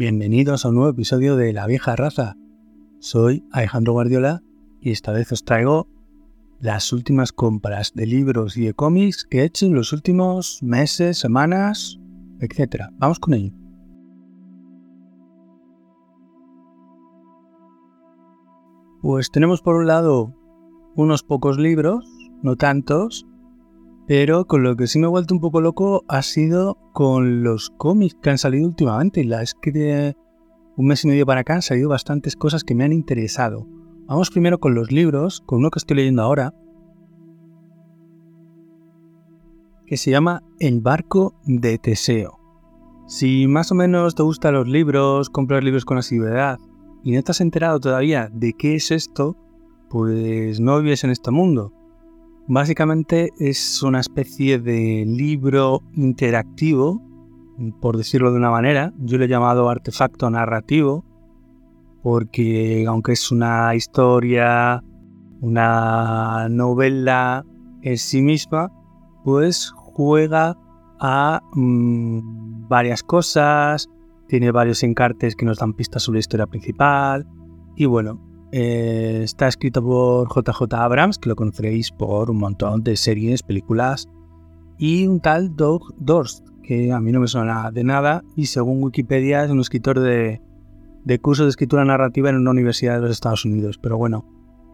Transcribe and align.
Bienvenidos 0.00 0.64
a 0.64 0.70
un 0.70 0.76
nuevo 0.76 0.92
episodio 0.92 1.36
de 1.36 1.52
La 1.52 1.66
Vieja 1.66 1.94
Raza. 1.94 2.34
Soy 3.00 3.44
Alejandro 3.52 3.92
Guardiola 3.92 4.42
y 4.80 4.92
esta 4.92 5.12
vez 5.12 5.30
os 5.30 5.44
traigo 5.44 5.88
las 6.58 6.94
últimas 6.94 7.32
compras 7.32 7.92
de 7.94 8.06
libros 8.06 8.56
y 8.56 8.64
de 8.64 8.72
cómics 8.72 9.26
que 9.26 9.40
he 9.40 9.44
hecho 9.44 9.66
en 9.66 9.74
los 9.74 9.92
últimos 9.92 10.62
meses, 10.62 11.18
semanas, 11.18 12.00
etc. 12.40 12.84
Vamos 12.92 13.20
con 13.20 13.34
ello. 13.34 13.52
Pues 19.02 19.30
tenemos 19.30 19.60
por 19.60 19.76
un 19.76 19.86
lado 19.86 20.34
unos 20.96 21.22
pocos 21.22 21.58
libros, 21.58 22.06
no 22.42 22.56
tantos, 22.56 23.26
pero 24.10 24.44
con 24.44 24.64
lo 24.64 24.74
que 24.74 24.88
sí 24.88 24.98
me 24.98 25.06
he 25.06 25.08
vuelto 25.08 25.34
un 25.34 25.40
poco 25.40 25.60
loco 25.60 26.04
ha 26.08 26.22
sido 26.22 26.76
con 26.92 27.44
los 27.44 27.70
cómics 27.70 28.16
que 28.20 28.30
han 28.30 28.38
salido 28.38 28.66
últimamente. 28.66 29.22
La 29.22 29.40
es 29.40 29.54
que 29.54 29.70
de 29.70 30.16
un 30.76 30.86
mes 30.88 31.04
y 31.04 31.06
medio 31.06 31.24
para 31.26 31.42
acá 31.42 31.54
han 31.54 31.62
salido 31.62 31.90
bastantes 31.90 32.34
cosas 32.34 32.64
que 32.64 32.74
me 32.74 32.82
han 32.82 32.92
interesado. 32.92 33.68
Vamos 34.08 34.30
primero 34.30 34.58
con 34.58 34.74
los 34.74 34.90
libros, 34.90 35.42
con 35.46 35.60
uno 35.60 35.70
que 35.70 35.78
estoy 35.78 35.98
leyendo 35.98 36.22
ahora, 36.22 36.52
que 39.86 39.96
se 39.96 40.10
llama 40.10 40.42
El 40.58 40.80
barco 40.80 41.36
de 41.44 41.78
Teseo. 41.78 42.40
Si 43.06 43.46
más 43.46 43.70
o 43.70 43.76
menos 43.76 44.16
te 44.16 44.24
gustan 44.24 44.54
los 44.54 44.66
libros, 44.66 45.30
compras 45.30 45.62
libros 45.62 45.84
con 45.84 45.98
asiduidad 45.98 46.58
y 47.04 47.12
no 47.12 47.22
te 47.22 47.30
has 47.30 47.40
enterado 47.40 47.78
todavía 47.78 48.28
de 48.32 48.54
qué 48.54 48.74
es 48.74 48.90
esto, 48.90 49.36
pues 49.88 50.58
no 50.58 50.80
vives 50.80 51.04
en 51.04 51.10
este 51.10 51.30
mundo. 51.30 51.74
Básicamente 52.52 53.30
es 53.38 53.80
una 53.80 54.00
especie 54.00 54.58
de 54.58 55.04
libro 55.06 55.84
interactivo, 55.94 57.00
por 57.80 57.96
decirlo 57.96 58.32
de 58.32 58.38
una 58.38 58.50
manera. 58.50 58.92
Yo 58.98 59.18
lo 59.18 59.24
he 59.24 59.28
llamado 59.28 59.70
artefacto 59.70 60.28
narrativo, 60.28 61.04
porque 62.02 62.84
aunque 62.88 63.12
es 63.12 63.30
una 63.30 63.72
historia, 63.76 64.82
una 65.40 66.48
novela 66.50 67.46
en 67.82 67.96
sí 67.96 68.20
misma, 68.20 68.72
pues 69.24 69.70
juega 69.72 70.58
a 70.98 71.40
mm, 71.52 72.66
varias 72.66 73.04
cosas, 73.04 73.88
tiene 74.26 74.50
varios 74.50 74.82
encartes 74.82 75.36
que 75.36 75.46
nos 75.46 75.58
dan 75.58 75.72
pistas 75.72 76.02
sobre 76.02 76.16
la 76.16 76.20
historia 76.22 76.46
principal, 76.48 77.28
y 77.76 77.84
bueno, 77.84 78.20
eh, 78.52 79.20
está 79.22 79.48
escrito 79.48 79.82
por 79.82 80.28
JJ 80.28 80.74
Abrams, 80.74 81.18
que 81.18 81.28
lo 81.28 81.36
conoceréis 81.36 81.90
por 81.90 82.30
un 82.30 82.38
montón 82.38 82.82
de 82.82 82.96
series, 82.96 83.42
películas, 83.42 84.08
y 84.78 85.06
un 85.06 85.20
tal 85.20 85.54
Doug 85.56 85.94
Dorst, 85.98 86.46
que 86.62 86.92
a 86.92 87.00
mí 87.00 87.12
no 87.12 87.20
me 87.20 87.28
suena 87.28 87.70
de 87.70 87.84
nada, 87.84 88.24
y 88.36 88.46
según 88.46 88.82
Wikipedia 88.82 89.44
es 89.44 89.50
un 89.50 89.60
escritor 89.60 90.00
de, 90.00 90.40
de 91.04 91.18
cursos 91.18 91.46
de 91.46 91.50
escritura 91.50 91.84
narrativa 91.84 92.30
en 92.30 92.36
una 92.36 92.50
universidad 92.50 92.96
de 92.96 93.02
los 93.02 93.10
Estados 93.10 93.44
Unidos. 93.44 93.78
Pero 93.78 93.96
bueno, 93.98 94.24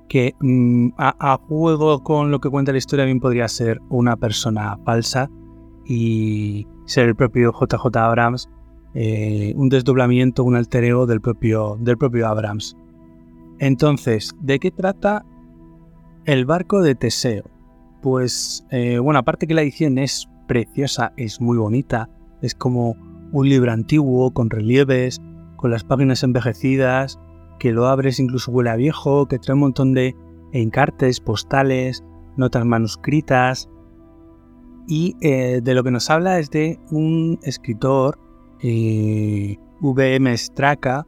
que 0.09 0.34
mm, 0.41 0.91
a, 0.99 1.39
juego 1.49 2.03
con 2.03 2.31
lo 2.31 2.41
que 2.41 2.51
cuenta 2.51 2.72
la 2.72 2.78
historia 2.78 3.05
bien 3.05 3.21
podría 3.21 3.49
ser 3.49 3.81
una 3.91 4.17
persona 4.17 4.78
falsa 4.84 5.31
y 5.84 6.67
ser 6.87 7.09
el 7.09 7.17
propio 7.17 7.53
JJ 7.53 7.97
Abrams, 7.97 8.49
eh, 8.95 9.53
un 9.56 9.69
desdoblamiento, 9.69 10.45
un 10.45 10.56
alter 10.56 10.84
ego 10.84 11.06
del 11.06 11.21
propio, 11.21 11.77
del 11.81 11.99
propio 11.99 12.27
Abrams. 12.27 12.77
Entonces, 13.59 14.34
¿de 14.41 14.59
qué 14.59 14.71
trata 14.71 15.25
el 16.25 16.44
barco 16.44 16.83
de 16.83 16.94
Teseo? 16.94 17.44
Pues, 18.03 18.67
eh, 18.71 18.99
bueno, 18.99 19.21
aparte 19.21 19.47
que 19.47 19.55
la 19.55 19.62
edición 19.62 19.99
es 19.99 20.28
preciosa, 20.47 21.12
es 21.17 21.41
muy 21.41 21.56
bonita, 21.56 22.09
es 22.43 22.55
como 22.55 22.97
un 23.33 23.49
libro 23.49 23.72
antiguo, 23.72 24.33
con 24.33 24.50
relieves, 24.50 25.21
con 25.56 25.71
las 25.71 25.84
páginas 25.84 26.22
envejecidas, 26.22 27.19
que 27.59 27.72
lo 27.72 27.87
abres 27.87 28.21
incluso 28.21 28.53
huele 28.53 28.71
a 28.71 28.77
viejo, 28.77 29.27
que 29.27 29.39
trae 29.39 29.55
un 29.55 29.61
montón 29.61 29.95
de 29.95 30.15
encartes, 30.53 31.21
postales, 31.21 32.05
notas 32.37 32.65
manuscritas. 32.65 33.69
Y 34.87 35.16
eh, 35.21 35.61
de 35.62 35.75
lo 35.75 35.83
que 35.83 35.91
nos 35.91 36.11
habla 36.11 36.39
es 36.39 36.50
de 36.50 36.78
un 36.91 37.39
escritor, 37.43 38.19
eh, 38.62 39.56
VM 39.81 40.37
Straka, 40.37 41.06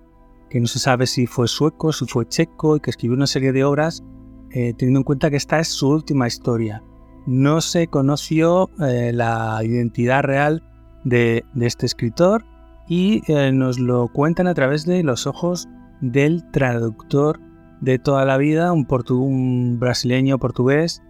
que 0.48 0.60
no 0.60 0.66
se 0.66 0.78
sabe 0.78 1.06
si 1.06 1.26
fue 1.26 1.48
sueco, 1.48 1.92
si 1.92 2.06
fue 2.06 2.26
checo 2.26 2.76
y 2.76 2.80
que 2.80 2.90
escribió 2.90 3.16
una 3.16 3.26
serie 3.26 3.52
de 3.52 3.64
obras 3.64 4.02
eh, 4.50 4.72
teniendo 4.76 5.00
en 5.00 5.04
cuenta 5.04 5.30
que 5.30 5.36
esta 5.36 5.58
es 5.60 5.68
su 5.68 5.88
última 5.88 6.26
historia. 6.26 6.82
No 7.26 7.60
se 7.60 7.88
conoció 7.88 8.70
eh, 8.80 9.12
la 9.12 9.60
identidad 9.62 10.22
real 10.22 10.62
de, 11.04 11.44
este 11.60 11.84
escritor 11.86 12.44
y 12.88 13.20
eh, 13.30 13.52
nos 13.52 13.78
lo 13.78 14.08
cuentan 14.08 14.46
a 14.46 14.54
través 14.54 14.86
de 14.86 15.02
los 15.02 15.26
ojos 15.26 15.68
del 16.00 16.50
traductor 16.50 17.40
de 17.80 17.98
toda 17.98 18.24
la 18.24 18.38
vida, 18.38 18.72
un, 18.72 18.86
un 19.10 19.78
brasileño 19.78 20.38
portugués, 20.38 21.02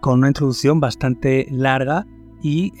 con 0.00 0.18
una 0.18 0.28
introducción 0.28 0.80
bastante 0.80 1.46
larga 1.50 2.04
y 2.42 2.72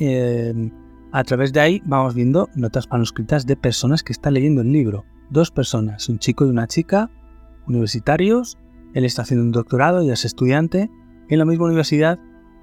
a 1.14 1.22
través 1.22 1.52
de 1.52 1.60
ahí 1.60 1.80
vamos 1.86 2.12
viendo 2.12 2.48
notas 2.56 2.90
manuscritas 2.90 3.46
de 3.46 3.54
personas 3.54 4.02
que 4.02 4.12
están 4.12 4.34
leyendo 4.34 4.62
el 4.62 4.72
libro. 4.72 5.04
Dos 5.30 5.52
personas, 5.52 6.08
un 6.08 6.18
chico 6.18 6.44
y 6.44 6.48
una 6.48 6.66
chica, 6.66 7.08
universitarios. 7.68 8.58
Él 8.94 9.04
está 9.04 9.22
haciendo 9.22 9.44
un 9.44 9.52
doctorado, 9.52 10.02
y 10.02 10.10
es 10.10 10.24
estudiante 10.24 10.90
en 11.28 11.38
la 11.38 11.44
misma 11.44 11.66
universidad 11.66 12.18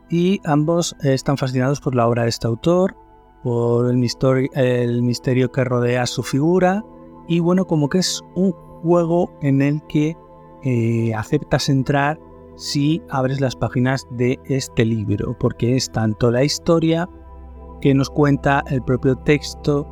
y 0.10 0.42
ambos 0.44 0.98
están 1.02 1.38
fascinados 1.38 1.80
por 1.80 1.96
la 1.96 2.06
obra 2.06 2.24
de 2.24 2.30
este 2.30 2.46
autor, 2.46 2.98
por 3.42 3.90
el 3.90 3.96
misterio, 3.96 5.50
que 5.50 5.64
rodea 5.64 6.06
su 6.06 6.22
figura 6.22 6.84
y 7.30 7.40
bueno, 7.40 7.66
como 7.66 7.88
que 7.88 8.00
es 8.00 8.22
un 8.36 8.52
juego 8.52 9.32
en 9.42 9.62
el 9.62 9.82
que 9.88 10.18
eh, 10.66 11.14
aceptas 11.16 11.70
entrar 11.70 12.20
si 12.58 13.02
abres 13.10 13.40
las 13.40 13.56
páginas 13.56 14.06
de 14.12 14.38
este 14.44 14.84
libro, 14.84 15.38
porque 15.40 15.78
es 15.78 15.90
tanto 15.90 16.32
la 16.32 16.44
historia 16.44 17.08
que 17.82 17.94
nos 17.94 18.10
cuenta 18.10 18.64
el 18.70 18.82
propio 18.82 19.16
texto 19.18 19.88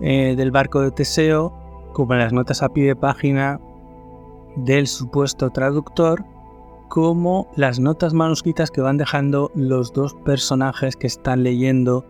eh, 0.00 0.34
del 0.36 0.50
barco 0.50 0.80
de 0.80 0.90
Teseo, 0.90 1.52
como 1.92 2.14
las 2.14 2.32
notas 2.32 2.62
a 2.62 2.68
pie 2.68 2.86
de 2.86 2.96
página 2.96 3.60
del 4.56 4.86
supuesto 4.86 5.50
traductor, 5.50 6.24
como 6.88 7.50
las 7.56 7.78
notas 7.78 8.14
manuscritas 8.14 8.70
que 8.70 8.80
van 8.80 8.98
dejando 8.98 9.50
los 9.54 9.92
dos 9.92 10.14
personajes 10.24 10.96
que 10.96 11.06
están 11.06 11.42
leyendo 11.42 12.06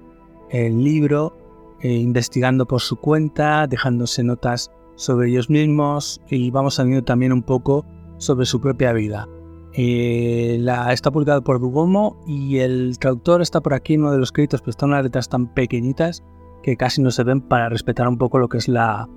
el 0.50 0.82
libro, 0.82 1.36
eh, 1.80 1.92
investigando 1.92 2.66
por 2.66 2.80
su 2.80 2.96
cuenta, 2.96 3.66
dejándose 3.66 4.22
notas 4.22 4.70
sobre 4.96 5.30
ellos 5.30 5.50
mismos 5.50 6.20
y 6.28 6.50
vamos 6.50 6.74
sabiendo 6.74 7.04
también 7.04 7.32
un 7.32 7.42
poco 7.42 7.84
sobre 8.18 8.46
su 8.46 8.60
propia 8.60 8.92
vida. 8.92 9.26
Eh, 9.74 10.58
la, 10.60 10.92
está 10.92 11.10
publicado 11.10 11.42
por 11.42 11.58
Dugomo 11.58 12.22
y 12.26 12.58
el 12.58 12.98
traductor 12.98 13.40
está 13.40 13.60
por 13.60 13.74
aquí 13.74 13.94
en 13.94 14.02
uno 14.02 14.12
de 14.12 14.18
los 14.18 14.32
créditos, 14.32 14.60
pero 14.60 14.70
están 14.70 14.90
unas 14.90 15.04
letras 15.04 15.28
tan 15.28 15.52
pequeñitas 15.54 16.22
que 16.62 16.76
casi 16.76 17.02
no 17.02 17.10
se 17.10 17.24
ven 17.24 17.40
para 17.40 17.68
respetar 17.68 18.06
un 18.06 18.18
poco 18.18 18.38
lo 18.38 18.48
que 18.48 18.58
es 18.58 18.68
la, 18.68 19.08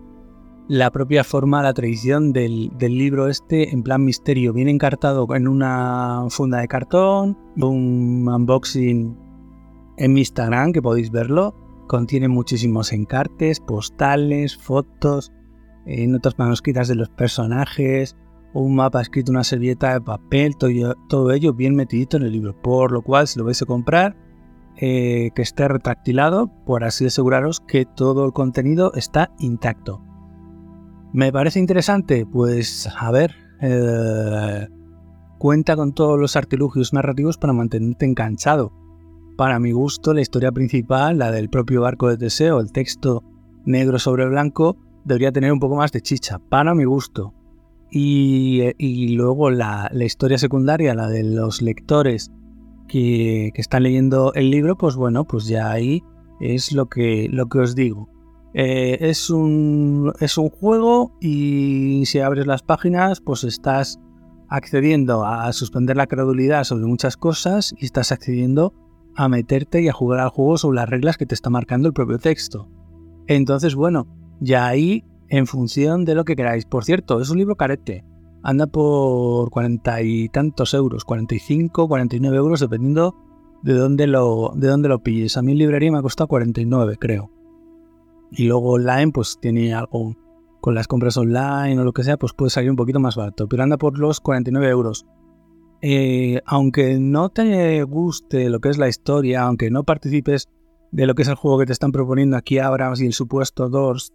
la 0.68 0.92
propia 0.92 1.24
forma, 1.24 1.62
la 1.62 1.74
tradición 1.74 2.34
del, 2.34 2.72
libro 2.80 3.28
este 3.28 3.72
en 3.72 3.84
plan 3.84 4.04
misterio. 4.04 4.54
Viene 4.54 4.72
encartado 4.72 5.28
en 5.36 5.48
una 5.48 6.26
funda 6.30 6.60
de 6.60 6.68
cartón, 6.68 7.38
un 7.58 8.28
unboxing 8.28 9.18
en 9.98 10.14
mi 10.14 10.22
Instagram 10.22 10.72
que 10.72 10.82
podéis 10.82 11.12
verlo. 11.12 11.56
Contiene 11.88 12.28
muchísimos 12.28 12.94
encartes, 12.94 13.60
postales, 13.60 14.58
fotos, 14.58 15.32
eh, 15.86 16.08
notas 16.08 16.40
manuscritas 16.40 16.88
de 16.88 16.96
los 16.96 17.10
personajes, 17.10 18.16
un 18.62 18.76
mapa 18.76 19.02
escrito 19.02 19.32
una 19.32 19.44
servilleta 19.44 19.94
de 19.94 20.02
papel, 20.02 20.56
todo, 20.58 21.32
ello 21.32 21.54
bien 21.54 21.76
metidito 21.76 22.18
en 22.18 22.24
el 22.24 22.32
libro. 22.32 22.60
Por 22.62 22.92
lo 22.92 23.02
cual, 23.02 23.28
si 23.28 23.38
lo 23.38 23.46
vais 23.46 23.62
a 23.62 23.66
comprar, 23.66 24.16
eh, 24.78 25.32
que 25.36 25.42
esté 25.42 25.68
retractilado, 25.68 26.50
por 26.66 26.84
así 26.84 27.06
aseguraros 27.06 27.60
que 27.60 27.86
todo 27.86 28.26
el 28.26 28.32
contenido 28.32 28.94
está 28.94 29.32
intacto. 29.40 30.02
¿Me 31.12 31.32
parece 31.34 31.60
interesante? 31.60 32.26
Pues 32.26 32.90
a 32.98 33.12
ver, 33.12 33.36
eh, 33.62 34.68
cuenta 35.38 35.76
con 35.76 35.94
todos 35.94 36.20
los 36.20 36.36
artilugios 36.38 36.94
narrativos 36.94 37.38
para 37.38 37.54
mantenerte 37.54 38.06
enganchado. 38.06 38.72
Para 39.36 39.60
mi 39.60 39.74
gusto, 39.74 40.14
la 40.14 40.22
historia 40.22 40.54
principal, 40.54 41.18
la 41.18 41.32
del 41.32 41.50
propio 41.50 41.82
barco 41.82 42.08
de 42.08 42.18
Teseo, 42.18 42.62
el 42.62 42.72
texto 42.72 43.22
negro 43.66 44.00
sobre 44.00 44.28
blanco, 44.28 44.78
debería 45.04 45.34
tener 45.34 45.52
un 45.52 45.60
poco 45.60 45.76
más 45.76 45.92
de 45.92 46.02
chicha, 46.02 46.40
para 46.40 46.74
mi 46.74 46.86
gusto. 46.86 47.34
Y, 47.98 49.16
luego 49.16 49.50
la, 49.52 49.90
historia 49.94 50.38
secundaria, 50.38 50.94
la 50.94 51.08
de 51.08 51.24
los 51.24 51.62
lectores 51.62 52.30
que, 52.90 53.54
están 53.56 53.84
leyendo 53.84 54.34
el 54.34 54.52
libro, 54.52 54.78
pues 54.78 54.98
bueno, 54.98 55.24
pues 55.24 55.48
ya 55.48 55.72
ahí 55.72 56.04
es 56.42 56.74
lo 56.74 56.88
que, 56.88 57.30
lo 57.32 57.48
que 57.48 57.60
os 57.60 57.74
digo. 57.74 58.10
Eh, 58.54 58.98
es, 59.00 59.30
un, 59.30 60.12
es 60.20 60.38
un 60.38 60.50
juego 60.50 61.18
y 61.22 62.04
si 62.06 62.20
abres 62.20 62.48
las 62.48 62.64
páginas, 62.64 63.22
pues 63.22 63.46
estás 63.46 63.98
accediendo 64.50 65.26
a 65.26 65.54
suspender 65.54 65.96
la 65.96 66.08
credulidad 66.08 66.66
sobre 66.66 66.88
muchas 66.88 67.16
cosas 67.16 67.74
y 67.78 67.86
estás 67.86 68.12
accediendo 68.12 68.74
a 69.16 69.30
meterte 69.30 69.82
y 69.82 69.88
a 69.88 69.94
jugar 69.94 70.20
al 70.20 70.30
juego 70.30 70.58
sobre 70.58 70.76
las 70.76 70.90
reglas 70.90 71.18
que 71.18 71.26
te 71.26 71.34
está 71.34 71.50
marcando 71.50 71.88
el 71.88 71.94
propio 71.94 72.20
texto. 72.20 72.70
Entonces, 73.28 73.74
bueno, 73.74 74.06
ya 74.42 74.68
ahí 74.68 75.06
en 75.30 75.48
función 75.48 76.06
de 76.06 76.16
lo 76.16 76.26
que 76.26 76.36
queráis. 76.36 76.66
Por 76.66 76.86
cierto, 76.86 77.22
es 77.22 77.30
un 77.30 77.38
libro 77.38 77.56
carete. 77.56 78.04
Anda 78.44 78.68
por 78.68 79.50
cuarenta 79.50 80.02
y 80.02 80.30
tantos 80.30 80.74
euros, 80.74 81.04
45, 81.04 81.88
49 81.88 82.38
euros, 82.38 82.60
dependiendo 82.60 83.16
de 83.64 83.74
dónde 83.74 84.06
lo, 84.06 84.52
de 84.56 84.68
dónde 84.68 84.90
lo 84.90 85.02
pilles. 85.02 85.38
A 85.38 85.40
en 85.40 85.58
librería 85.58 85.92
me 85.92 85.98
ha 85.98 86.04
costado 86.04 86.28
49, 86.28 86.98
creo. 87.00 87.32
Y 88.32 88.46
luego 88.46 88.74
online, 88.74 89.12
pues 89.12 89.40
tiene 89.42 89.74
algo 89.74 90.16
con 90.62 90.76
las 90.76 90.88
compras 90.88 91.18
online 91.18 91.80
o 91.80 91.84
lo 91.84 91.94
que 91.94 92.04
sea, 92.04 92.18
pues 92.18 92.34
puede 92.34 92.50
salir 92.50 92.70
un 92.70 92.76
poquito 92.76 93.00
más 93.00 93.16
barato. 93.16 93.48
Pero 93.48 93.64
anda 93.64 93.78
por 93.78 93.98
los 93.98 94.20
49 94.20 94.70
euros. 94.70 95.06
Eh, 95.82 96.42
aunque 96.46 97.00
no 97.00 97.30
te 97.30 97.84
guste 97.84 98.50
lo 98.50 98.60
que 98.60 98.70
es 98.70 98.78
la 98.78 98.88
historia, 98.88 99.44
aunque 99.44 99.70
no 99.70 99.84
participes 99.84 100.50
de 100.92 101.06
lo 101.06 101.14
que 101.14 101.24
es 101.24 101.28
el 101.28 101.36
juego 101.36 101.60
que 101.60 101.66
te 101.66 101.74
están 101.74 101.92
proponiendo 101.92 102.38
aquí 102.38 102.60
Abrams 102.60 103.02
y 103.02 103.06
el 103.06 103.14
supuesto 103.14 103.70
Doors, 103.70 104.14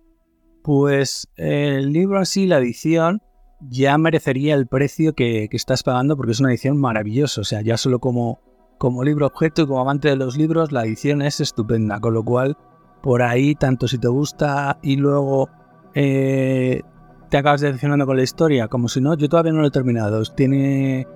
pues 0.62 1.28
el 1.36 1.92
libro 1.92 2.18
así, 2.18 2.46
la 2.46 2.58
edición, 2.58 3.22
ya 3.60 3.98
merecería 3.98 4.54
el 4.54 4.66
precio 4.66 5.14
que, 5.14 5.48
estás 5.52 5.82
pagando 5.82 6.16
porque 6.16 6.32
es 6.32 6.40
una 6.40 6.50
edición 6.50 6.78
maravillosa. 6.78 7.40
O 7.40 7.44
sea, 7.44 7.60
ya 7.62 7.76
solo 7.76 7.98
como, 7.98 8.40
como 8.78 9.04
libro 9.04 9.26
objeto 9.26 9.62
y 9.62 9.66
como 9.66 9.80
amante 9.80 10.08
de 10.08 10.16
los 10.16 10.36
libros, 10.36 10.72
la 10.72 10.84
edición 10.84 11.22
es 11.22 11.40
estupenda. 11.40 12.00
Con 12.00 12.14
lo 12.14 12.24
cual, 12.24 12.56
por 13.02 13.22
ahí, 13.22 13.54
tanto 13.54 13.88
si 13.88 13.98
te 13.98 14.08
gusta 14.08 14.78
y 14.82 14.96
luego 14.96 15.48
eh, 15.94 16.82
te 17.28 17.36
acabas 17.36 17.60
decepcionando 17.60 18.06
con 18.06 18.16
la 18.16 18.22
historia, 18.22 18.68
como 18.68 18.88
si 18.88 19.00
no, 19.00 19.14
yo 19.14 19.28
todavía 19.28 19.52
no 19.52 19.60
lo 19.60 19.68
he 19.68 19.72
terminado. 19.72 20.22
Tiene 20.24 21.06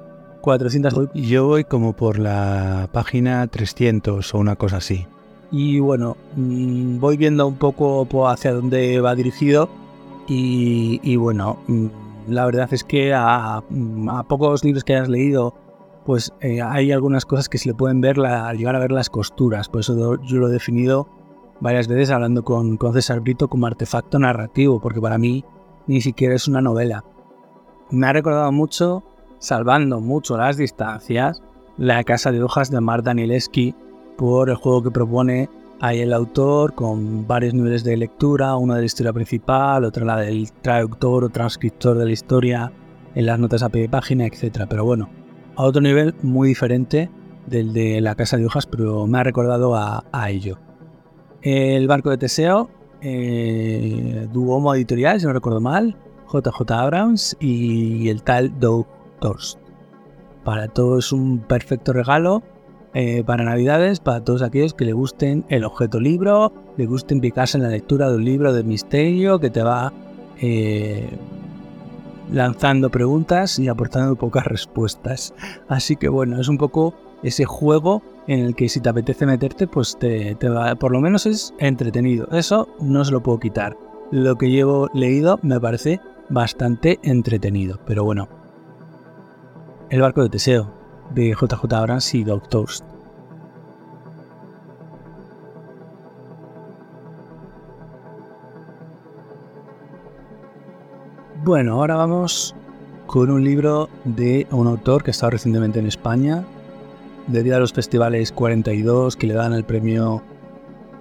400... 0.41 1.11
Yo 1.15 1.47
voy 1.47 1.65
como 1.65 1.95
por 1.95 2.19
la 2.19 2.89
página 2.93 3.47
300 3.47 4.35
o 4.35 4.39
una 4.39 4.57
cosa 4.57 4.79
así. 4.79 5.07
Y 5.57 5.79
bueno, 5.79 6.17
mm, 6.35 6.99
voy 6.99 7.17
viendo 7.17 7.47
un 7.47 7.55
poco 7.55 8.29
hacia 8.29 8.53
dónde 8.53 9.01
va 9.01 9.15
dirigido. 9.15 9.69
Y, 10.27 11.15
bueno, 11.15 11.59
mm, 11.69 11.87
la 12.27 12.45
verdad 12.47 12.69
es 12.73 12.83
que 12.83 13.15
a, 13.15 13.63
pocos 14.27 14.65
libros 14.65 14.83
que 14.83 14.97
hayas 14.97 15.09
leído, 15.09 15.55
pues 16.05 16.33
eh, 16.41 16.61
hay 16.61 16.91
algunas 16.91 17.25
cosas 17.25 17.49
que 17.49 17.59
se 17.59 17.69
le 17.69 17.75
pueden 17.77 18.01
ver, 18.01 18.19
la, 18.19 18.53
llegar 18.53 18.75
a 18.75 18.81
ver 18.81 18.91
las 18.91 19.09
costuras. 19.09 19.69
Por 19.69 19.83
eso 19.83 20.21
yo 20.25 20.39
lo 20.39 20.49
he 20.49 20.51
definido 20.53 21.07
varias 21.61 21.87
veces 21.87 22.11
hablando 22.11 22.43
con, 22.43 22.77
con 22.77 22.93
César 22.93 23.21
Brito 23.21 23.47
como 23.47 23.69
artefacto 23.69 24.19
narrativo, 24.19 24.81
porque 24.81 25.01
para 25.01 25.19
mí 25.19 25.45
ni 25.87 26.01
siquiera 26.01 26.35
es 26.35 26.49
una 26.49 26.63
novela. 26.63 27.05
Me 27.93 28.09
ha 28.09 28.13
recordado 28.13 28.51
mucho, 28.51 29.05
salvando 29.39 30.01
mucho 30.01 30.37
las 30.37 30.57
distancias, 30.57 31.45
La 31.77 32.03
Casa 32.03 32.33
de 32.33 32.43
Hojas 32.43 32.73
de 32.73 32.81
Mar 32.81 33.05
Danielewski, 33.05 33.77
por 34.17 34.51
el 34.51 34.57
juego 34.57 34.83
que 34.83 34.91
propone 34.91 35.49
ahí 35.81 36.01
el 36.01 36.13
autor 36.13 36.75
con 36.75 37.27
varios 37.27 37.55
niveles 37.55 37.85
de 37.85 37.97
lectura, 37.97 38.57
una 38.57 38.75
de 38.77 38.81
la 38.81 38.87
historia 38.87 39.13
principal, 39.13 39.85
otra 39.85 40.05
la 40.05 40.17
del 40.19 40.53
traductor 40.53 41.25
o 41.25 41.29
transcriptor 41.29 41.99
de 41.99 42.05
la 42.07 42.13
historia 42.13 42.73
en 43.15 43.27
las 43.27 43.39
notas 43.39 43.63
a 43.63 43.69
pie 43.69 43.83
de 43.83 43.89
página, 43.89 44.27
etc. 44.27 44.67
Pero 44.69 44.85
bueno, 44.85 45.09
a 45.57 45.63
otro 45.65 45.81
nivel 45.81 46.15
muy 46.23 46.49
diferente 46.49 47.11
del 47.47 47.73
de 47.73 48.01
la 48.01 48.15
casa 48.15 48.37
de 48.37 48.47
hojas, 48.47 48.67
pero 48.67 49.07
me 49.07 49.19
ha 49.19 49.23
recordado 49.23 49.75
a, 49.77 50.03
ello. 50.29 50.59
El 51.43 51.87
barco 51.87 52.11
de 52.11 52.19
Teseo, 52.19 52.71
eh, 53.03 54.27
Duomo 54.33 54.75
Editorial, 54.75 55.21
si 55.21 55.27
no 55.27 55.33
recuerdo 55.33 55.61
mal, 55.61 55.97
JJ 56.33 56.71
Abrams 56.73 57.37
y 57.41 58.09
el 58.09 58.23
tal 58.23 58.59
Doug 58.59 58.87
Torst. 59.21 59.59
Para 60.43 60.69
todo 60.69 60.99
es 60.99 61.13
un 61.13 61.41
perfecto 61.41 61.93
regalo 61.93 62.43
eh, 62.95 63.25
para 63.25 63.45
Navidades, 63.45 63.99
para 63.99 64.23
todos 64.23 64.43
aquellos 64.43 64.73
que 64.73 64.85
le 64.85 64.93
gusten 64.93 65.45
el 65.49 65.65
objeto 65.65 65.99
libro, 66.01 66.53
le 66.77 66.87
gusten 66.87 67.21
picarse 67.21 67.59
en 67.59 67.65
la 67.65 67.69
lectura 67.69 68.09
de 68.09 68.17
un 68.17 68.25
libro 68.25 68.53
de 68.53 68.63
misterio 68.63 69.41
que 69.41 69.51
te 69.51 69.63
va 69.63 69.93
eh, 70.41 71.09
lanzando 72.33 72.91
preguntas 72.91 73.59
y 73.59 73.67
aportando 73.67 74.15
pocas 74.15 74.47
respuestas. 74.47 75.35
Así 75.69 75.97
que 75.97 76.09
bueno, 76.09 76.41
es 76.41 76.49
un 76.49 76.57
poco 76.57 76.95
ese 77.25 77.45
juego 77.45 78.03
en 78.29 78.41
el 78.41 78.55
que 78.55 78.69
si 78.69 78.81
te 78.81 78.89
apetece 78.89 79.27
meterte, 79.27 79.67
pues 79.67 79.99
te 79.99 80.49
va, 80.49 80.77
por 80.77 80.93
lo 80.93 81.01
menos 81.01 81.27
es 81.27 81.53
entretenido. 81.59 82.29
Eso 82.31 82.69
no 82.81 83.05
se 83.05 83.13
lo 83.13 83.23
puedo 83.23 83.41
quitar. 83.41 83.77
Lo 84.13 84.37
que 84.37 84.51
llevo 84.51 84.89
leído 84.95 85.41
me 85.43 85.61
parece 85.61 86.01
bastante 86.29 87.01
entretenido. 87.03 87.81
Pero 87.87 88.05
bueno, 88.05 88.29
el 89.91 90.01
barco 90.01 90.23
de 90.23 90.31
Teseo, 90.31 90.84
de 91.13 91.31
JJ 91.31 91.73
Abrams 91.73 92.15
y 92.15 92.25
Doctors. 92.25 92.85
Bueno, 101.45 101.75
ahora 101.75 101.97
vamos 101.97 102.55
con 103.07 103.31
un 103.31 103.45
libro 103.45 103.91
de 104.05 104.47
un 104.51 104.67
autor 104.67 105.03
que 105.03 105.11
ha 105.11 105.13
estado 105.13 105.33
recientemente 105.33 105.79
en 105.79 105.87
España, 105.87 106.43
debido 107.27 107.57
a 107.57 107.61
los 107.61 107.73
festivales 107.73 108.33
42 108.33 109.15
que 109.17 109.27
le 109.27 109.35
dan 109.35 109.53
el 109.53 109.63
premio 109.65 110.23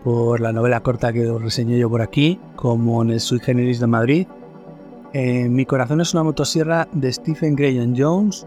por 0.03 0.41
la 0.41 0.51
novela 0.51 0.81
corta 0.81 1.13
que 1.13 1.29
os 1.29 1.41
reseñé 1.41 1.79
yo 1.79 1.89
por 1.89 2.01
aquí, 2.01 2.41
como 2.57 3.01
en 3.01 3.11
el 3.11 3.21
Sui 3.21 3.39
Generis 3.39 3.79
de 3.79 3.87
Madrid. 3.87 4.27
Eh, 5.13 5.47
Mi 5.47 5.65
corazón 5.65 6.01
es 6.01 6.13
una 6.13 6.23
motosierra 6.23 6.89
de 6.91 7.13
Stephen 7.13 7.55
Graham 7.55 7.95
Jones, 7.97 8.45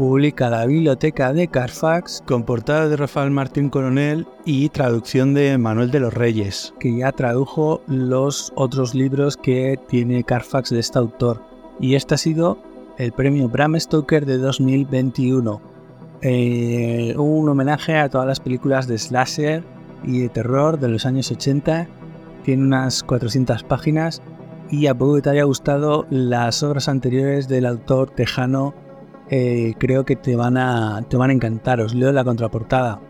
publica 0.00 0.48
la 0.48 0.64
Biblioteca 0.64 1.34
de 1.34 1.48
Carfax 1.48 2.22
con 2.26 2.44
portada 2.44 2.88
de 2.88 2.96
Rafael 2.96 3.30
Martín 3.30 3.68
Coronel 3.68 4.26
y 4.46 4.70
traducción 4.70 5.34
de 5.34 5.58
Manuel 5.58 5.90
de 5.90 6.00
los 6.00 6.14
Reyes, 6.14 6.72
que 6.80 6.96
ya 6.96 7.12
tradujo 7.12 7.82
los 7.86 8.50
otros 8.56 8.94
libros 8.94 9.36
que 9.36 9.78
tiene 9.88 10.24
Carfax 10.24 10.70
de 10.70 10.80
este 10.80 10.98
autor. 10.98 11.42
Y 11.80 11.96
este 11.96 12.14
ha 12.14 12.16
sido 12.16 12.56
el 12.96 13.12
premio 13.12 13.50
Bram 13.50 13.78
Stoker 13.78 14.24
de 14.24 14.38
2021. 14.38 15.60
Eh, 16.22 17.14
un 17.18 17.46
homenaje 17.50 17.98
a 17.98 18.08
todas 18.08 18.26
las 18.26 18.40
películas 18.40 18.86
de 18.86 18.96
slasher 18.96 19.62
y 20.02 20.20
de 20.20 20.30
terror 20.30 20.80
de 20.80 20.88
los 20.88 21.04
años 21.04 21.30
80. 21.30 21.88
Tiene 22.42 22.62
unas 22.62 23.02
400 23.02 23.64
páginas 23.64 24.22
y 24.70 24.86
a 24.86 24.94
poco 24.94 25.20
te 25.20 25.28
haya 25.28 25.44
gustado 25.44 26.06
las 26.08 26.62
obras 26.62 26.88
anteriores 26.88 27.48
del 27.48 27.66
autor 27.66 28.08
tejano 28.08 28.72
eh, 29.30 29.74
creo 29.78 30.04
que 30.04 30.16
te 30.16 30.34
van, 30.34 30.56
a, 30.56 31.02
te 31.08 31.16
van 31.16 31.30
a 31.30 31.32
encantar. 31.32 31.80
Os 31.80 31.94
leo 31.94 32.12
la 32.12 32.24
contraportada. 32.24 33.00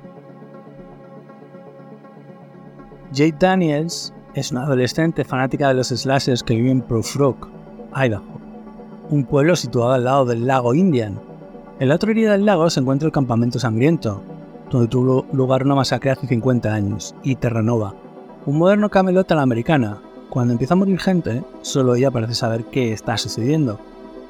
Jade 3.12 3.34
Daniels 3.40 4.14
es 4.34 4.52
una 4.52 4.62
adolescente 4.62 5.24
fanática 5.24 5.68
de 5.68 5.74
los 5.74 5.88
slashers 5.88 6.42
que 6.42 6.54
vive 6.54 6.70
en 6.70 6.82
Prufrock, 6.82 7.48
Idaho, 7.96 8.22
un 9.08 9.24
pueblo 9.24 9.56
situado 9.56 9.92
al 9.92 10.04
lado 10.04 10.26
del 10.26 10.46
lago 10.46 10.74
Indian. 10.74 11.20
En 11.80 11.88
la 11.88 11.96
otra 11.96 12.10
orilla 12.10 12.32
del 12.32 12.44
lago 12.44 12.70
se 12.70 12.78
encuentra 12.78 13.06
el 13.06 13.12
campamento 13.12 13.58
sangriento, 13.58 14.22
donde 14.70 14.86
tuvo 14.86 15.26
lugar 15.32 15.64
una 15.64 15.74
masacre 15.74 16.10
hace 16.10 16.28
50 16.28 16.72
años, 16.72 17.16
y 17.24 17.34
Terranova, 17.34 17.94
un 18.46 18.58
moderno 18.58 18.90
camelot 18.90 19.32
a 19.32 19.34
la 19.34 19.42
americana. 19.42 20.00
Cuando 20.28 20.52
empieza 20.52 20.74
a 20.74 20.76
morir 20.76 21.00
gente, 21.00 21.42
solo 21.62 21.96
ella 21.96 22.12
parece 22.12 22.34
saber 22.34 22.66
qué 22.66 22.92
está 22.92 23.16
sucediendo, 23.16 23.80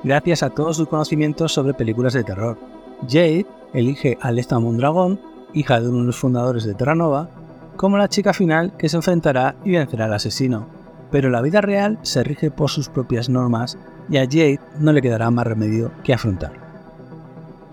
gracias 0.03 0.43
a 0.43 0.51
todos 0.51 0.77
sus 0.77 0.89
conocimientos 0.89 1.53
sobre 1.53 1.75
películas 1.75 2.13
de 2.13 2.25
terror. 2.25 2.59
Jade 3.03 3.47
elige 3.73 4.19
a 4.21 4.33
Lesta 4.33 4.59
Mondragón, 4.59 5.21
hija 5.53 5.81
de 5.81 5.89
uno 5.89 6.01
de 6.01 6.07
los 6.07 6.19
fundadores 6.19 6.65
de 6.65 6.75
Terranova, 6.75 7.29
como 7.77 7.99
la 7.99 8.09
chica 8.09 8.33
final 8.33 8.77
que 8.77 8.89
se 8.89 8.97
enfrentará 8.97 9.57
y 9.65 9.73
vencerá 9.73 10.07
al 10.07 10.15
asesino. 10.15 10.67
Pero 11.11 11.31
la 11.31 11.43
vida 11.43 11.61
real 11.61 11.99
se 12.03 12.23
rige 12.23 12.51
por 12.51 12.71
sus 12.71 12.89
propias 12.89 13.29
normas 13.29 13.79
y 14.09 14.19
a 14.19 14.25
Jade 14.25 14.61
no 14.79 14.93
le 14.93 15.03
quedará 15.03 15.31
más 15.31 15.47
remedio 15.47 15.91
que 16.05 16.15
afrontar. 16.15 16.53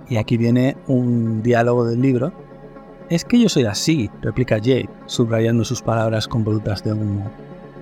Y 0.09 0.17
aquí 0.17 0.37
viene 0.37 0.77
un 0.87 1.43
diálogo 1.43 1.85
del 1.85 2.01
libro. 2.01 2.31
Es 3.09 3.25
que 3.25 3.39
yo 3.39 3.49
soy 3.49 3.65
así, 3.65 4.09
replica 4.21 4.57
Jade, 4.57 4.89
subrayando 5.05 5.65
sus 5.65 5.81
palabras 5.81 6.27
con 6.27 6.43
volutas 6.43 6.83
de 6.83 6.93
humo. 6.93 7.29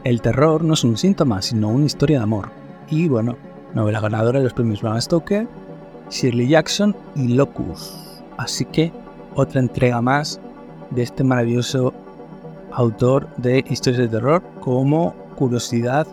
El 0.04 0.22
terror 0.22 0.64
no 0.64 0.74
es 0.74 0.84
un 0.84 0.98
síntoma, 0.98 1.42
sino 1.42 1.70
una 1.70 1.86
historia 1.86 2.18
de 2.18 2.24
amor. 2.24 2.50
Y 2.90 3.08
bueno, 3.08 3.38
novela 3.76 4.00
ganadora 4.00 4.40
de 4.40 4.46
los 4.46 4.54
premios 4.54 4.82
Bram 4.82 5.00
Stoker, 5.00 5.48
Shirley 6.10 6.48
Jackson 6.48 6.96
y 7.16 7.28
Locus. 7.28 8.22
Así 8.38 8.66
que 8.66 8.92
otra 9.36 9.60
entrega 9.60 10.02
más 10.02 10.40
de 10.92 11.04
este 11.04 11.24
maravilloso 11.24 11.94
autor 12.72 13.28
de 13.38 13.64
historias 13.70 14.02
de 14.04 14.08
terror. 14.08 14.42
Como 14.62 15.14
curiosidad 15.36 16.08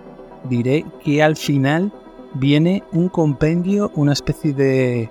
diré 0.49 0.85
que 1.05 1.23
al 1.23 1.37
final 1.37 1.93
viene 2.35 2.83
un 2.93 3.09
compendio, 3.09 3.93
una 3.95 4.13
especie 4.13 4.53
de, 4.53 5.11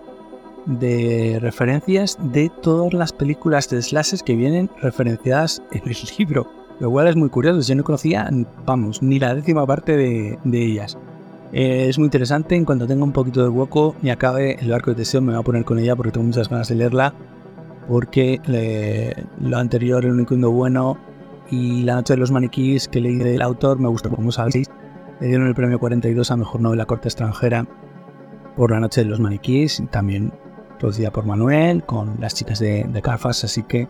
de 0.66 1.40
referencias 1.42 2.18
de 2.22 2.52
todas 2.62 2.94
las 2.94 3.14
películas 3.14 3.70
de 3.70 3.82
slashes 3.82 4.24
que 4.24 4.36
vienen 4.36 4.70
referenciadas 4.82 5.62
en 5.72 5.84
el 5.90 5.98
libro. 6.18 6.48
Lo 6.80 6.90
cual 6.90 7.08
es 7.08 7.16
muy 7.16 7.30
curioso, 7.30 7.62
yo 7.62 7.76
no 7.76 7.84
conocía, 7.84 8.28
vamos, 8.66 9.04
ni 9.04 9.20
la 9.20 9.36
décima 9.36 9.68
parte 9.68 9.96
de, 9.96 10.40
de 10.44 10.66
ellas. 10.66 10.98
Eh, 11.54 11.88
es 11.90 11.98
muy 11.98 12.06
interesante, 12.06 12.56
en 12.56 12.66
cuanto 12.66 12.88
tenga 12.88 13.04
un 13.04 13.12
poquito 13.12 13.44
de 13.44 13.50
hueco 13.50 13.96
y 14.02 14.10
acabe 14.10 14.58
el 14.60 14.70
barco 14.70 14.92
de 14.92 14.98
Teseo 14.98 15.22
me 15.22 15.34
voy 15.34 15.42
a 15.42 15.44
poner 15.44 15.66
con 15.66 15.80
ella 15.80 15.96
porque 15.96 16.12
tengo 16.12 16.28
muchas 16.28 16.50
ganas 16.50 16.70
de 16.70 16.76
leerla, 16.76 17.14
porque 17.88 18.40
lo 19.40 19.58
anterior, 19.58 20.06
el 20.06 20.12
único 20.12 20.36
bueno, 20.52 20.98
Y 21.50 21.84
La 21.84 21.96
Noche 21.96 22.14
de 22.14 22.20
los 22.20 22.32
Maniquís, 22.32 22.88
que 22.88 23.02
leí 23.02 23.18
del 23.18 23.42
autor, 23.42 23.80
me 23.80 23.90
gustó, 23.90 24.10
como 24.10 24.32
sabéis. 24.32 24.70
Le 25.20 25.28
dieron 25.28 25.48
el 25.48 25.54
premio 25.54 25.80
42 25.80 26.32
a 26.32 26.38
Mejor 26.38 26.62
Novela 26.62 26.86
Corte 26.86 27.10
Extranjera 27.10 27.68
por 28.56 28.72
La 28.72 28.80
Noche 28.80 29.04
de 29.04 29.10
los 29.10 29.20
Maniquís, 29.20 29.84
también 29.92 30.32
producida 30.80 31.12
por 31.12 31.26
Manuel, 31.26 31.84
con 31.84 32.16
las 32.20 32.34
chicas 32.34 32.60
de, 32.60 32.86
de 32.86 33.02
Carfas, 33.02 33.44
así 33.44 33.64
que 33.64 33.88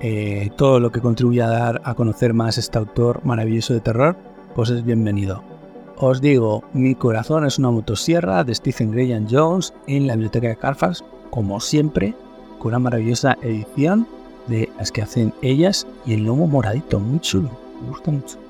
eh, 0.00 0.50
todo 0.56 0.80
lo 0.80 0.92
que 0.92 1.00
contribuye 1.00 1.42
a 1.42 1.48
dar 1.48 1.80
a 1.84 1.94
conocer 1.94 2.34
más 2.34 2.58
este 2.58 2.76
autor 2.76 3.24
maravilloso 3.24 3.72
de 3.72 3.80
terror, 3.80 4.16
pues 4.54 4.68
es 4.70 4.84
bienvenido. 4.84 5.55
Os 5.98 6.20
digo, 6.20 6.62
Mi 6.74 6.94
corazón 6.94 7.46
es 7.46 7.58
una 7.58 7.70
motosierra 7.70 8.44
de 8.44 8.54
Stephen 8.54 8.90
Graham 8.90 9.26
Jones 9.30 9.72
en 9.86 10.06
la 10.06 10.12
biblioteca 10.12 10.48
de 10.48 10.56
Carfax, 10.56 11.02
como 11.30 11.58
siempre, 11.58 12.14
con 12.58 12.68
una 12.68 12.78
maravillosa 12.78 13.38
edición 13.40 14.06
de 14.46 14.70
las 14.78 14.92
que 14.92 15.00
hacen 15.00 15.32
ellas 15.40 15.86
y 16.04 16.12
el 16.12 16.24
lomo 16.24 16.46
moradito, 16.46 17.00
muy 17.00 17.20
chulo, 17.20 17.50
me 17.80 17.88
gusta 17.88 18.10
mucho. 18.10 18.45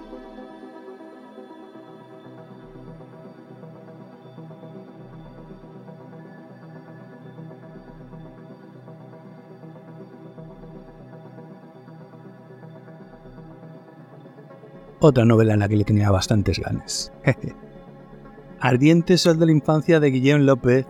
Otra 15.06 15.24
novela 15.24 15.54
en 15.54 15.60
la 15.60 15.68
que 15.68 15.76
le 15.76 15.84
tenía 15.84 16.10
bastantes 16.10 16.58
ganas. 16.58 17.12
Ardiente 18.60 19.18
Sol 19.18 19.38
de 19.38 19.46
la 19.46 19.52
Infancia 19.52 20.00
de 20.00 20.10
Guillem 20.10 20.42
López 20.42 20.86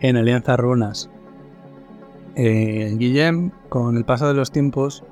en 0.00 0.16
Alianza 0.16 0.56
Runas. 0.56 1.10
Eh, 2.36 2.94
Guillem, 2.98 3.50
con 3.68 3.96
el 3.96 4.04
paso 4.04 4.28
de 4.28 4.34
los 4.34 4.50
tiempos, 4.52 5.04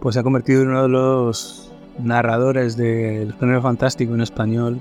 pues 0.00 0.14
se 0.14 0.20
ha 0.20 0.22
convertido 0.22 0.62
en 0.62 0.68
uno 0.68 0.82
de 0.82 0.88
los 0.88 1.72
narradores 1.98 2.76
del 2.76 3.32
género 3.34 3.62
fantástico 3.62 4.14
en 4.14 4.20
español 4.20 4.80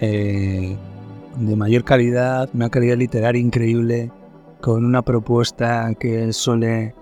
eh, 0.00 0.76
de 1.36 1.56
mayor 1.56 1.84
calidad, 1.84 2.48
una 2.52 2.70
calidad 2.70 2.96
literaria 2.96 3.40
increíble, 3.40 4.10
con 4.60 4.84
una 4.84 5.02
propuesta 5.02 5.94
que 5.98 6.32
suele 6.32 6.94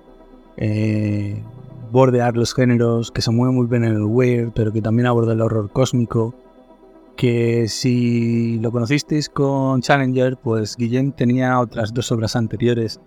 eh, 0.57 1.43
bordear 1.91 2.37
los 2.37 2.55
géneros, 2.55 3.11
que 3.11 3.23
se 3.23 3.31
mueve 3.31 3.55
muy 3.55 3.67
bien 3.67 3.85
en 3.85 3.95
el 3.95 4.05
weird, 4.05 4.53
pero 4.55 4.73
que 4.73 4.83
también 4.83 5.07
aborda 5.07 5.33
el 5.33 5.41
horror 5.41 5.71
cósmico. 5.71 6.35
Que 7.17 7.67
si 7.69 8.59
lo 8.61 8.71
conocisteis 8.71 9.29
con 9.29 9.81
Challenger, 9.81 10.37
pues 10.37 10.77
Guillem 10.77 11.13
tenía 11.13 11.59
otras 11.61 11.95
dos 11.95 12.13
obras 12.13 12.37
anteriores 12.37 13.01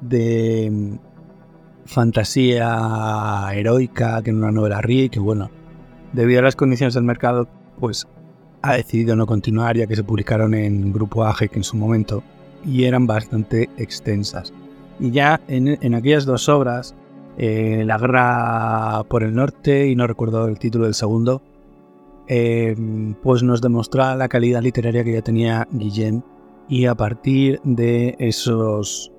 de 0.00 0.68
mm, 0.70 0.98
fantasía 1.86 3.50
heroica, 3.52 4.22
que 4.22 4.30
en 4.30 4.36
una 4.36 4.52
novela 4.52 4.80
rica, 4.80 5.14
que 5.14 5.20
bueno, 5.20 5.50
debido 6.12 6.40
a 6.40 6.42
las 6.44 6.54
condiciones 6.54 6.94
del 6.94 7.04
mercado, 7.04 7.48
pues 7.80 8.06
ha 8.62 8.74
decidido 8.74 9.16
no 9.16 9.26
continuar, 9.26 9.76
ya 9.76 9.86
que 9.86 9.96
se 9.96 10.04
publicaron 10.04 10.54
en 10.54 10.92
Grupo 10.92 11.24
AGEC 11.24 11.56
en 11.56 11.64
su 11.64 11.76
momento 11.76 12.22
y 12.64 12.84
eran 12.84 13.06
bastante 13.06 13.68
extensas. 13.78 14.52
Y 15.00 15.10
ya 15.10 15.40
en 15.48 15.94
aquellas 15.94 16.26
dos 16.26 16.48
obras, 16.48 16.94
eh, 17.42 17.84
la 17.86 17.96
guerra 17.96 19.02
por 19.08 19.22
el 19.22 19.34
norte, 19.34 19.88
y 19.88 19.96
no 19.96 20.06
recuerdo 20.06 20.46
el 20.46 20.58
título 20.58 20.84
del 20.84 20.92
segundo, 20.92 21.40
eh, 22.28 22.76
pues 23.22 23.42
nos 23.42 23.62
demostraba 23.62 24.14
la 24.14 24.28
calidad 24.28 24.60
literaria 24.60 25.02
que 25.02 25.14
ya 25.14 25.22
tenía 25.22 25.66
Guillem 25.70 26.20
y 26.68 26.84
a 26.84 26.94
partir 26.94 27.58
de 27.64 28.14
esos... 28.18 29.10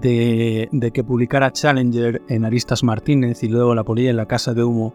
De, 0.00 0.70
que 0.92 1.04
publicara 1.04 1.52
Challenger 1.52 2.22
en 2.28 2.46
Aristas 2.46 2.82
Martínez 2.82 3.42
y 3.42 3.48
luego 3.48 3.74
La 3.74 3.84
Polilla 3.84 4.10
en 4.10 4.16
la 4.16 4.26
Casa 4.26 4.54
de 4.54 4.64
Humo, 4.64 4.94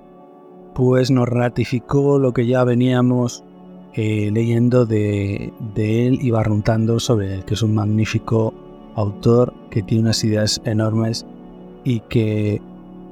pues 0.73 1.11
nos 1.11 1.29
ratificó 1.29 2.17
lo 2.17 2.33
que 2.33 2.47
ya 2.47 2.63
veníamos 2.63 3.43
eh, 3.93 4.31
leyendo 4.31 4.87
de, 4.87 5.53
de, 5.75 6.07
él 6.07 6.17
y 6.19 6.31
barruntando 6.31 6.99
sobre 6.99 7.33
él, 7.35 7.45
que 7.45 7.53
es 7.53 7.61
un 7.61 7.75
magnífico 7.75 8.55
autor 8.95 9.53
que 9.69 9.83
tiene 9.83 10.05
unas 10.05 10.23
ideas 10.23 10.61
enormes 10.65 11.27
y 11.83 12.01
que 12.01 12.61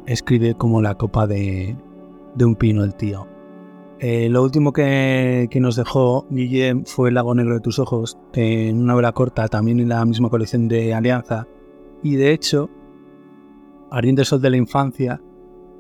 escribe 0.06 0.56
como 0.56 0.82
la 0.82 0.96
copa 0.96 1.28
de, 1.28 1.76
un 2.40 2.56
pino 2.56 2.84
el 2.84 2.96
tío. 2.96 3.28
Eh, 4.00 4.30
lo 4.30 4.42
último 4.42 4.74
que, 4.74 5.48
nos 5.60 5.76
dejó 5.76 6.26
Guillem 6.30 6.86
fue 6.86 7.10
El 7.10 7.16
lago 7.16 7.36
negro 7.36 7.54
de 7.54 7.60
tus 7.60 7.78
ojos, 7.78 8.18
en 8.34 8.82
una 8.82 8.96
obra 8.96 9.12
corta, 9.12 9.48
también 9.48 9.80
en 9.80 9.90
la 9.90 10.04
misma 10.06 10.30
colección 10.30 10.68
de 10.68 10.94
Alianza. 10.94 11.48
Y 12.02 12.16
de 12.16 12.32
hecho, 12.32 12.70
Ardiente 13.92 14.26
Sol 14.26 14.42
de 14.42 14.50
la 14.50 14.58
Infancia 14.58 15.22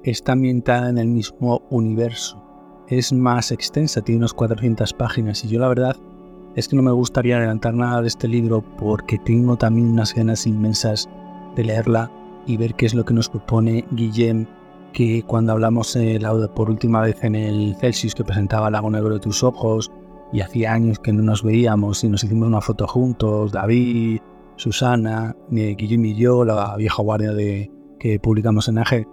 está 0.03 0.33
ambientada 0.33 0.89
en 0.89 0.97
el 0.97 1.07
mismo 1.07 1.63
universo. 1.69 2.43
Es 2.87 3.11
más 3.13 3.51
extensa, 3.51 4.01
tiene 4.01 4.19
unas 4.19 4.33
400 4.33 4.93
páginas 4.93 5.43
y 5.45 5.47
yo 5.47 5.59
la 5.59 5.69
verdad 5.69 5.95
es 6.55 6.67
que 6.67 6.75
no 6.75 6.81
me 6.81 6.91
gustaría 6.91 7.37
adelantar 7.37 7.73
nada 7.73 8.01
de 8.01 8.09
este 8.09 8.27
libro 8.27 8.61
porque 8.77 9.17
tengo 9.17 9.55
también 9.55 9.87
unas 9.87 10.13
ganas 10.13 10.45
inmensas 10.45 11.09
de 11.55 11.63
leerla 11.63 12.11
y 12.45 12.57
ver 12.57 12.75
qué 12.75 12.85
es 12.85 12.93
lo 12.93 13.05
que 13.05 13.13
nos 13.13 13.29
propone 13.29 13.85
Guillem, 13.91 14.45
que 14.93 15.23
cuando 15.23 15.53
hablamos 15.53 15.97
por 16.55 16.69
última 16.69 17.01
vez 17.01 17.23
en 17.23 17.35
el 17.35 17.75
Celsius 17.79 18.13
que 18.13 18.23
presentaba 18.23 18.69
Lago 18.69 18.89
Negro 18.89 19.13
de 19.13 19.19
tus 19.19 19.43
Ojos, 19.43 19.91
y 20.33 20.41
hacía 20.41 20.73
años 20.73 20.99
que 20.99 21.11
no 21.11 21.23
nos 21.23 21.43
veíamos 21.43 22.03
y 22.03 22.09
nos 22.09 22.23
hicimos 22.23 22.47
una 22.47 22.61
foto 22.61 22.87
juntos, 22.87 23.51
David, 23.51 24.19
Susana, 24.55 25.35
Guillem 25.49 26.05
y 26.05 26.15
yo, 26.15 26.45
la 26.45 26.75
vieja 26.77 27.01
guardia 27.01 27.33
de, 27.33 27.69
que 27.99 28.19
publicamos 28.19 28.67
en 28.67 28.79
AG. 28.79 29.05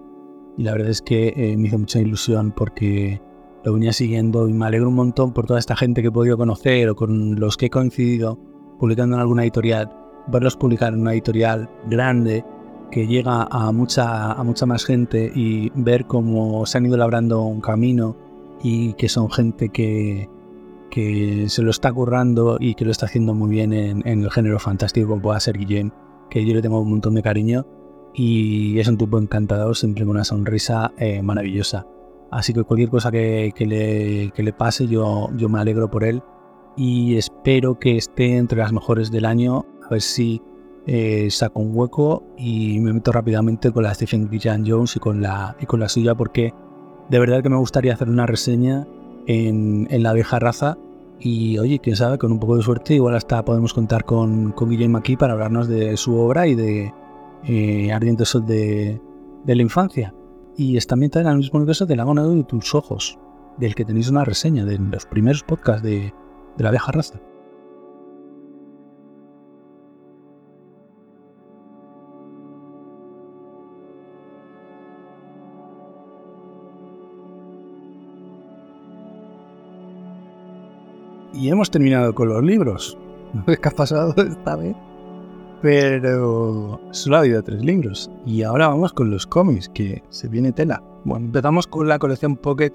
Y 0.56 0.62
la 0.62 0.72
verdad 0.72 0.90
es 0.90 1.02
que 1.02 1.32
eh, 1.36 1.56
me 1.56 1.68
hizo 1.68 1.78
mucha 1.78 2.00
ilusión 2.00 2.52
porque 2.52 3.20
lo 3.64 3.74
venía 3.74 3.92
siguiendo 3.92 4.48
y 4.48 4.52
me 4.52 4.66
alegro 4.66 4.88
un 4.88 4.94
montón 4.94 5.32
por 5.32 5.46
toda 5.46 5.58
esta 5.58 5.76
gente 5.76 6.02
que 6.02 6.08
he 6.08 6.12
podido 6.12 6.36
conocer 6.36 6.88
o 6.88 6.96
con 6.96 7.38
los 7.38 7.56
que 7.56 7.66
he 7.66 7.70
coincidido 7.70 8.38
publicando 8.78 9.16
en 9.16 9.20
alguna 9.20 9.42
editorial, 9.42 9.90
verlos 10.28 10.56
publicar 10.56 10.94
en 10.94 11.00
una 11.00 11.12
editorial 11.12 11.68
grande 11.88 12.44
que 12.90 13.06
llega 13.06 13.46
a 13.50 13.72
mucha, 13.72 14.32
a 14.32 14.42
mucha 14.42 14.66
más 14.66 14.84
gente 14.84 15.30
y 15.34 15.70
ver 15.74 16.06
cómo 16.06 16.64
se 16.66 16.78
han 16.78 16.86
ido 16.86 16.96
labrando 16.96 17.42
un 17.42 17.60
camino 17.60 18.16
y 18.62 18.94
que 18.94 19.08
son 19.08 19.30
gente 19.30 19.68
que, 19.68 20.28
que 20.90 21.48
se 21.48 21.62
lo 21.62 21.70
está 21.70 21.92
currando 21.92 22.56
y 22.58 22.74
que 22.74 22.84
lo 22.84 22.90
está 22.90 23.06
haciendo 23.06 23.34
muy 23.34 23.50
bien 23.50 23.72
en, 23.72 24.06
el 24.06 24.30
género 24.30 24.58
fantástico 24.58 25.08
como 25.08 25.22
pueda 25.22 25.40
ser 25.40 25.58
Guillem, 25.58 25.90
que 26.30 26.44
yo 26.44 26.54
le 26.54 26.62
tengo 26.62 26.80
un 26.80 26.90
montón 26.90 27.14
de 27.14 27.22
cariño 27.22 27.66
y 28.14 28.78
es 28.78 28.88
un 28.88 28.96
tipo 28.96 29.18
encantador, 29.18 29.76
siempre 29.76 30.04
con 30.04 30.10
una 30.16 30.24
sonrisa 30.24 30.92
eh, 30.98 31.22
maravillosa. 31.22 31.86
Así 32.30 32.52
que 32.52 32.64
cualquier 32.64 32.90
cosa 32.90 33.10
que, 33.10 33.52
que, 33.54 33.66
le, 33.66 34.30
que, 34.34 34.42
le, 34.42 34.52
pase, 34.52 34.86
yo, 34.86 35.30
yo 35.36 35.48
me 35.48 35.60
alegro 35.60 35.90
por 35.90 36.04
él 36.04 36.22
y 36.76 37.16
espero 37.16 37.78
que 37.78 37.96
esté 37.96 38.36
entre 38.36 38.58
las 38.58 38.72
mejores 38.72 39.10
del 39.10 39.24
año, 39.24 39.64
a 39.86 39.90
ver 39.90 40.02
si 40.02 40.42
eh, 40.90 41.30
saco 41.30 41.60
un 41.60 41.76
hueco 41.76 42.24
y 42.38 42.80
me 42.80 42.94
meto 42.94 43.12
rápidamente 43.12 43.70
con 43.72 43.82
la 43.82 43.92
Stephen 43.92 44.26
Graham 44.30 44.64
Jones 44.66 44.96
y 44.96 44.98
con 44.98 45.20
la, 45.20 45.54
y 45.60 45.66
con 45.66 45.80
la 45.80 45.88
suya 45.90 46.14
porque 46.14 46.54
de 47.10 47.18
verdad 47.18 47.42
que 47.42 47.50
me 47.50 47.58
gustaría 47.58 47.92
hacer 47.92 48.08
una 48.08 48.24
reseña 48.24 48.86
en, 49.26 49.86
la 50.02 50.14
vieja 50.14 50.38
raza 50.38 50.78
y 51.20 51.58
oye, 51.58 51.78
quién 51.78 51.94
sabe, 51.94 52.16
con 52.16 52.32
un 52.32 52.40
poco 52.40 52.56
de 52.56 52.62
suerte 52.62 52.94
igual 52.94 53.14
hasta 53.14 53.44
podemos 53.44 53.74
contar 53.74 54.06
con, 54.06 54.52
con 54.52 54.70
Guillem 54.70 54.96
aquí 54.96 55.14
para 55.18 55.34
hablarnos 55.34 55.68
de 55.68 55.94
su 55.98 56.16
obra 56.16 56.46
y 56.46 56.54
de 56.54 56.94
eh, 57.44 57.92
Ardiente 57.92 58.24
Sol 58.24 58.46
de, 58.46 58.98
la 59.44 59.62
infancia. 59.62 60.14
Y 60.56 60.78
está 60.78 60.94
ambientada 60.94 61.26
en 61.26 61.32
el 61.32 61.38
mismo 61.38 61.58
universo 61.58 61.84
de 61.84 61.96
Lago 61.96 62.14
de 62.14 62.44
tus 62.44 62.74
ojos, 62.74 63.18
del 63.58 63.74
que 63.74 63.84
tenéis 63.84 64.08
una 64.08 64.24
reseña 64.24 64.64
de 64.64 64.78
los 64.78 65.04
primeros 65.04 65.42
podcasts 65.42 65.82
de, 65.82 66.14
de 66.56 66.64
la 66.64 66.70
vieja 66.70 66.92
raza. 66.92 67.20
Y 81.38 81.50
hemos 81.50 81.70
terminado 81.70 82.14
con 82.14 82.28
los 82.28 82.42
libros. 82.42 82.98
No 83.34 83.44
sé 83.44 83.58
qué 83.58 83.68
ha 83.68 83.72
pasado 83.72 84.14
esta 84.16 84.56
vez. 84.56 84.74
Pero 85.60 86.80
solo 86.92 87.16
ha 87.16 87.20
habido 87.20 87.42
tres 87.42 87.62
libros. 87.62 88.10
Y 88.24 88.42
ahora 88.42 88.68
vamos 88.68 88.94
con 88.94 89.10
los 89.10 89.26
cómics, 89.26 89.68
que 89.68 90.02
se 90.08 90.28
viene 90.28 90.52
tela. 90.52 90.82
Bueno, 91.04 91.26
empezamos 91.26 91.66
con 91.66 91.88
la 91.88 91.98
colección 91.98 92.36
Pocket 92.36 92.72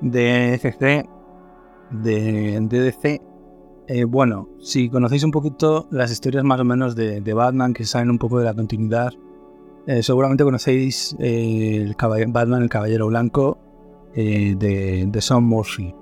de 0.00 0.54
ECC, 0.54 1.06
de 1.90 2.60
DDC. 2.62 3.22
Eh, 3.88 4.04
bueno, 4.04 4.48
si 4.58 4.88
conocéis 4.88 5.22
un 5.24 5.32
poquito 5.32 5.86
las 5.90 6.10
historias 6.10 6.44
más 6.44 6.60
o 6.60 6.64
menos 6.64 6.96
de, 6.96 7.34
Batman, 7.34 7.74
que 7.74 7.84
saben 7.84 8.08
un 8.08 8.18
poco 8.18 8.38
de 8.38 8.46
la 8.46 8.54
continuidad, 8.54 9.12
eh, 9.86 10.02
seguramente 10.02 10.44
conocéis 10.44 11.14
eh, 11.18 11.84
el 11.84 11.94
Batman, 12.28 12.62
el 12.62 12.70
Caballero 12.70 13.08
Blanco, 13.08 13.58
de, 14.14 15.06
de 15.06 15.20
Sean 15.20 15.44
Murphy. 15.44 15.94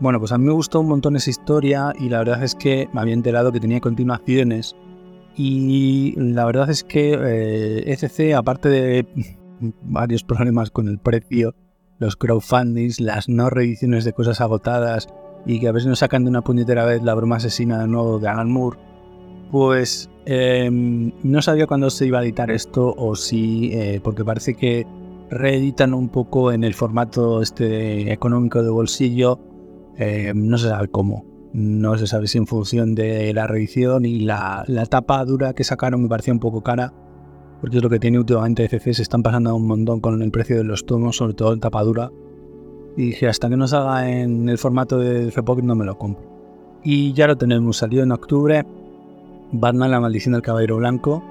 Bueno, 0.00 0.18
pues 0.18 0.32
a 0.32 0.38
mí 0.38 0.44
me 0.44 0.52
gustó 0.52 0.80
un 0.80 0.88
montón 0.88 1.16
esa 1.16 1.30
historia 1.30 1.92
y 1.98 2.08
la 2.08 2.18
verdad 2.18 2.42
es 2.42 2.54
que 2.54 2.88
me 2.92 3.00
había 3.00 3.14
enterado 3.14 3.52
que 3.52 3.60
tenía 3.60 3.80
continuaciones. 3.80 4.76
Y 5.36 6.14
la 6.16 6.44
verdad 6.44 6.70
es 6.70 6.84
que 6.84 7.14
eh, 7.14 7.92
ECC, 7.92 8.34
aparte 8.34 8.68
de 8.68 9.06
varios 9.82 10.22
problemas 10.24 10.70
con 10.70 10.88
el 10.88 10.98
precio 10.98 11.54
los 11.98 12.16
crowdfundings, 12.16 13.00
las 13.00 13.28
no 13.28 13.50
reediciones 13.50 14.04
de 14.04 14.12
cosas 14.12 14.40
agotadas 14.40 15.08
y 15.44 15.60
que 15.60 15.68
a 15.68 15.72
veces 15.72 15.88
nos 15.88 16.00
sacan 16.00 16.24
de 16.24 16.30
una 16.30 16.42
puñetera 16.42 16.84
vez 16.84 17.02
la 17.02 17.14
broma 17.14 17.36
asesina 17.36 17.78
de 17.80 17.88
nuevo 17.88 18.18
de 18.18 18.28
Alan 18.28 18.50
Moore, 18.50 18.78
pues 19.50 20.10
em, 20.26 21.12
no 21.22 21.40
sabía 21.40 21.66
cuándo 21.66 21.88
se 21.90 22.06
iba 22.06 22.18
a 22.18 22.22
editar 22.22 22.50
esto 22.50 22.94
o 22.96 23.14
si, 23.14 23.72
eh, 23.72 24.00
porque 24.02 24.24
parece 24.24 24.54
que 24.54 24.86
reeditan 25.30 25.94
un 25.94 26.08
poco 26.08 26.52
en 26.52 26.64
el 26.64 26.74
formato 26.74 27.42
este 27.42 28.12
económico 28.12 28.62
de 28.62 28.70
bolsillo, 28.70 29.38
em, 29.96 30.48
no 30.48 30.58
se 30.58 30.68
sabe 30.68 30.88
cómo. 30.88 31.24
No 31.52 31.96
se 31.96 32.06
sabe 32.06 32.26
si 32.26 32.38
en 32.38 32.46
función 32.46 32.94
de 32.94 33.32
la 33.32 33.46
reedición 33.46 34.04
y 34.04 34.20
la, 34.20 34.64
tapa 34.90 35.24
dura 35.24 35.54
que 35.54 35.64
sacaron 35.64 36.02
me 36.02 36.08
parecía 36.08 36.34
un 36.34 36.40
poco 36.40 36.62
cara 36.62 36.92
porque 37.60 37.78
es 37.78 37.82
lo 37.82 37.88
que 37.88 37.98
tiene 37.98 38.18
últimamente 38.18 38.68
CC, 38.68 38.92
se 38.92 39.02
están 39.02 39.22
pasando 39.22 39.54
un 39.56 39.66
montón 39.66 40.00
con 40.00 40.20
el 40.20 40.30
precio 40.30 40.58
de 40.58 40.64
los 40.64 40.84
tomos, 40.84 41.16
sobre 41.16 41.32
todo 41.32 41.54
en 41.54 41.60
tapadura. 41.60 42.12
Y 42.96 43.06
dije, 43.06 43.28
hasta 43.28 43.48
que 43.48 43.56
no 43.56 43.66
salga 43.66 44.10
en 44.10 44.48
el 44.48 44.58
formato 44.58 44.98
de 44.98 45.30
Pocket 45.42 45.62
no 45.62 45.74
me 45.74 45.86
lo 45.86 45.96
compro. 45.96 46.24
Y 46.84 47.12
ya 47.14 47.26
lo 47.26 47.36
tenemos, 47.36 47.78
salió 47.78 48.02
en 48.02 48.12
octubre, 48.12 48.66
Batman, 49.52 49.90
la 49.90 50.00
maldición 50.00 50.34
del 50.34 50.42
caballero 50.42 50.76
blanco, 50.76 51.24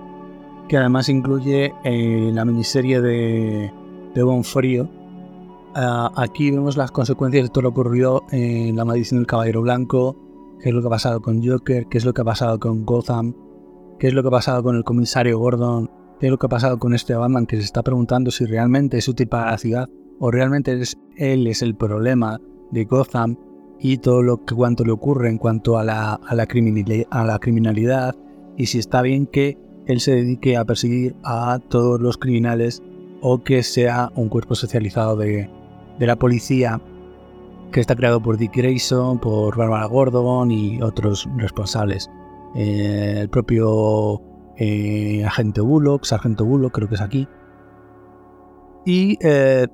que 0.67 0.77
además 0.77 1.10
incluye 1.10 1.74
eh, 1.84 2.31
la 2.34 2.43
miniserie 2.45 3.01
de, 3.01 3.72
de 4.13 4.24
Bonfrío. 4.24 4.89
Uh, 5.75 6.10
aquí 6.15 6.51
vemos 6.51 6.77
las 6.77 6.89
consecuencias 6.91 7.44
de 7.44 7.50
todo 7.50 7.63
lo 7.63 7.74
que 7.74 7.82
ocurrió 7.82 8.24
en 8.32 8.77
la 8.77 8.86
maldición 8.86 9.20
del 9.20 9.27
caballero 9.27 9.62
blanco, 9.62 10.15
qué 10.62 10.70
es 10.70 10.75
lo 10.75 10.82
que 10.82 10.88
ha 10.88 10.91
pasado 10.91 11.22
con 11.22 11.46
Joker, 11.46 11.88
qué 11.88 11.98
es 11.98 12.05
lo 12.05 12.13
que 12.13 12.22
ha 12.22 12.25
pasado 12.25 12.60
con 12.60 12.86
Gotham, 12.86 13.36
qué 14.00 14.08
es 14.08 14.13
lo 14.13 14.22
que 14.22 14.29
ha 14.29 14.32
pasado 14.32 14.63
con 14.63 14.77
el 14.77 14.86
comisario 14.86 15.38
Gordon 15.38 15.89
¿Qué 16.20 16.27
es 16.27 16.32
lo 16.32 16.38
que 16.38 16.46
ha 16.46 16.50
pasado 16.50 16.79
con 16.79 16.94
este 16.94 17.13
Batman 17.13 17.46
que 17.46 17.58
se 17.58 17.63
está 17.63 17.84
preguntando 17.84 18.32
si 18.32 18.46
realmente 18.46 18.98
es 18.98 19.08
útil 19.10 19.27
para 19.27 19.51
la 19.51 19.58
ciudad 19.58 19.89
o 20.17 20.32
realmente 20.32 20.72
es, 20.79 20.98
él 21.17 21.46
es 21.46 21.62
el 21.62 21.75
problema 21.75 22.39
de 22.72 22.86
Gotham 22.86 23.36
y 23.79 23.98
todo 23.98 24.24
lo 24.24 24.46
que 24.46 24.55
cuanto 24.55 24.86
le 24.86 24.94
ocurre 24.94 25.29
en 25.29 25.38
cuanto 25.38 25.77
a 25.77 25.84
la, 25.84 26.13
a 26.13 26.36
la, 26.36 26.48
criminalidad 26.48 28.15
y 28.55 28.67
si 28.67 28.79
está 28.79 29.01
bien 29.01 29.27
que 29.27 29.58
él 29.88 30.00
se 30.00 30.15
dedique 30.15 30.55
a 30.55 30.63
perseguir 30.63 31.17
a 31.24 31.60
todos 31.67 32.00
los 32.00 32.17
criminales 32.17 32.82
o 33.20 33.44
que 33.44 33.62
sea 33.62 34.10
un 34.15 34.29
cuerpo 34.29 34.55
socializado 34.55 35.17
de, 35.17 35.50
de 35.99 36.07
la 36.07 36.15
policía 36.15 36.81
que 37.71 37.79
está 37.81 37.95
creado 37.95 38.21
por 38.21 38.37
Dick 38.37 38.55
Grayson, 38.55 39.20
por 39.20 39.57
Barbara 39.57 39.85
Gordon 39.85 40.51
y 40.51 40.81
otros 40.81 41.27
responsables. 41.37 42.09
Eh, 42.55 43.17
el 43.20 43.29
propio 43.29 44.22
eh, 44.57 45.25
Agente 45.25 45.61
Bullock, 45.61 46.05
Sargento 46.05 46.46
Bullock, 46.46 46.74
creo 46.74 46.87
que 46.87 46.96
es 46.96 47.01
aquí. 47.01 47.27
Y 48.85 49.17
eh, 49.22 49.67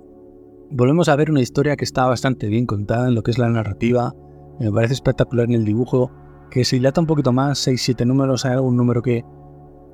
volvemos 0.72 1.10
a 1.10 1.16
ver 1.16 1.30
una 1.30 1.42
historia 1.42 1.76
que 1.76 1.86
está 1.86 2.06
bastante 2.06 2.48
bien 2.48 2.66
contada 2.66 3.08
en 3.08 3.16
lo 3.16 3.24
que 3.24 3.32
es 3.32 3.38
la 3.38 3.50
narrativa. 3.50 4.16
Me 4.60 4.72
parece 4.72 4.94
espectacular 4.94 5.46
en 5.46 5.54
el 5.54 5.66
dibujo, 5.66 6.12
que 6.50 6.66
se 6.66 6.78
dilata 6.78 7.02
un 7.02 7.08
poquito 7.08 7.32
más, 7.32 7.68
6-7 7.68 8.06
números, 8.06 8.46
hay 8.46 8.54
algún 8.54 8.78
número 8.78 9.02
que, 9.02 9.24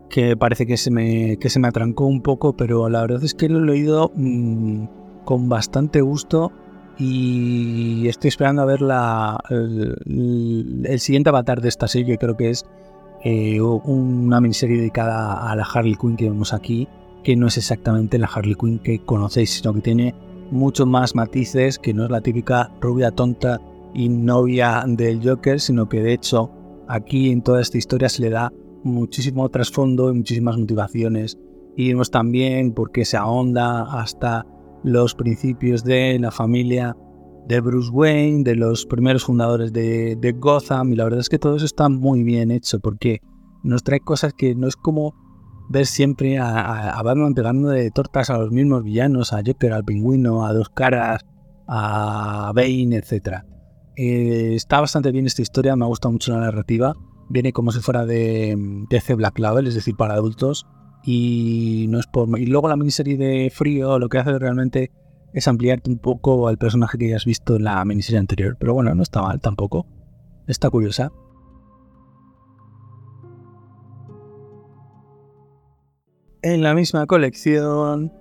que 0.09 0.37
parece 0.37 0.65
que 0.65 0.77
se, 0.77 0.91
me, 0.91 1.37
que 1.37 1.49
se 1.49 1.59
me 1.59 1.67
atrancó 1.67 2.05
un 2.05 2.21
poco, 2.21 2.55
pero 2.55 2.89
la 2.89 3.01
verdad 3.01 3.23
es 3.23 3.33
que 3.33 3.49
lo 3.49 3.59
he 3.59 3.65
leído 3.65 4.11
mm, 4.15 4.85
con 5.27 5.49
bastante 5.49 5.99
gusto 5.99 6.53
y 6.97 8.07
estoy 8.07 8.29
esperando 8.29 8.61
a 8.61 8.65
ver 8.65 8.81
la, 8.81 9.37
el, 9.49 10.99
siguiente 10.99 11.29
avatar 11.29 11.59
de 11.59 11.67
esta 11.67 11.89
serie, 11.89 12.17
creo 12.17 12.37
que 12.37 12.49
es 12.49 12.65
eh, 13.25 13.59
una 13.59 14.39
miniserie 14.39 14.77
dedicada 14.77 15.51
a 15.51 15.53
la 15.57 15.63
Harley 15.65 15.95
Quinn 15.95 16.15
que 16.15 16.29
vemos 16.29 16.53
aquí, 16.53 16.87
que 17.25 17.35
no 17.35 17.47
es 17.47 17.57
exactamente 17.57 18.17
la 18.17 18.27
Harley 18.27 18.55
Quinn 18.55 18.79
que 18.79 18.99
conocéis, 18.99 19.49
sino 19.51 19.73
que 19.73 19.81
tiene 19.81 20.15
muchos 20.49 20.87
más 20.87 21.13
matices, 21.13 21.77
que 21.77 21.93
no 21.93 22.05
es 22.05 22.09
la 22.09 22.21
típica 22.21 22.71
rubia 22.79 23.11
tonta 23.11 23.59
y 23.93 24.07
novia 24.07 24.85
del 24.87 25.19
Joker, 25.21 25.59
sino 25.59 25.89
que 25.89 26.01
de 26.01 26.13
hecho 26.13 26.51
aquí 26.87 27.31
en 27.31 27.41
toda 27.41 27.59
esta 27.59 27.77
historia 27.77 28.07
se 28.07 28.21
le 28.21 28.29
da 28.29 28.53
muchísimo 28.83 29.49
trasfondo 29.49 30.09
y 30.09 30.15
muchísimas 30.15 30.57
motivaciones. 30.57 31.37
Y 31.75 31.89
vemos 31.89 32.11
también 32.11 32.71
por 32.71 32.91
qué 32.91 33.03
se 33.03 33.17
ahonda 33.17 33.83
hasta 33.99 34.45
los 34.83 35.15
principios 35.15 35.83
de 35.83 36.17
la 36.19 36.31
familia 36.31 36.95
de 37.47 37.61
Bruce 37.61 37.89
Wayne, 37.89 38.43
de 38.43 38.55
los 38.55 38.85
primeros 38.85 39.23
fundadores 39.23 39.71
de, 39.71 40.35
Gotham, 40.37 40.91
y 40.91 40.95
la 40.95 41.05
verdad 41.05 41.21
es 41.21 41.29
que 41.29 41.39
todo 41.39 41.55
eso 41.55 41.65
está 41.65 41.87
muy 41.87 42.23
bien 42.23 42.51
hecho 42.51 42.79
porque 42.79 43.21
nos 43.63 43.83
trae 43.83 43.99
cosas 44.01 44.33
que 44.33 44.53
no 44.53 44.67
es 44.67 44.75
como 44.75 45.15
ver 45.69 45.85
siempre 45.85 46.37
a, 46.39 47.01
Batman 47.03 47.33
pegando 47.33 47.69
de 47.69 47.89
tortas 47.91 48.29
a 48.29 48.37
los 48.37 48.51
mismos 48.51 48.83
villanos, 48.83 49.33
a 49.33 49.41
Joker, 49.45 49.73
al 49.73 49.85
pingüino, 49.85 50.45
a 50.45 50.53
Dos 50.53 50.69
Caras, 50.69 51.25
a 51.67 52.51
Bane, 52.53 52.97
etc. 52.97 53.43
Eh, 53.95 54.55
está 54.55 54.79
bastante 54.79 55.11
bien 55.11 55.25
esta 55.25 55.41
historia, 55.41 55.75
me 55.75 55.85
ha 55.85 55.87
gustado 55.87 56.11
mucho 56.11 56.33
la 56.33 56.41
narrativa. 56.41 56.93
Viene 57.29 57.51
como 57.51 57.71
si 57.71 57.79
fuera 57.79 58.05
de 58.05 58.55
DC 58.89 59.15
Black 59.15 59.39
Label, 59.39 59.67
es 59.67 59.75
decir, 59.75 59.95
para 59.95 60.13
adultos. 60.13 60.65
Y 61.03 61.85
no 61.89 61.99
es 61.99 62.07
por. 62.07 62.37
Y 62.39 62.45
luego 62.47 62.67
la 62.67 62.75
miniserie 62.75 63.17
de 63.17 63.49
Frío 63.49 63.97
lo 63.99 64.09
que 64.09 64.17
hace 64.17 64.37
realmente 64.37 64.91
es 65.33 65.47
ampliarte 65.47 65.89
un 65.89 65.99
poco 65.99 66.47
al 66.47 66.57
personaje 66.57 66.97
que 66.97 67.09
ya 67.09 67.15
has 67.15 67.25
visto 67.25 67.55
en 67.55 67.63
la 67.63 67.83
miniserie 67.85 68.19
anterior. 68.19 68.57
Pero 68.59 68.73
bueno, 68.73 68.93
no 68.95 69.03
está 69.03 69.21
mal 69.21 69.39
tampoco. 69.39 69.85
Está 70.47 70.69
curiosa. 70.69 71.11
En 76.41 76.61
la 76.61 76.73
misma 76.73 77.05
colección, 77.07 78.13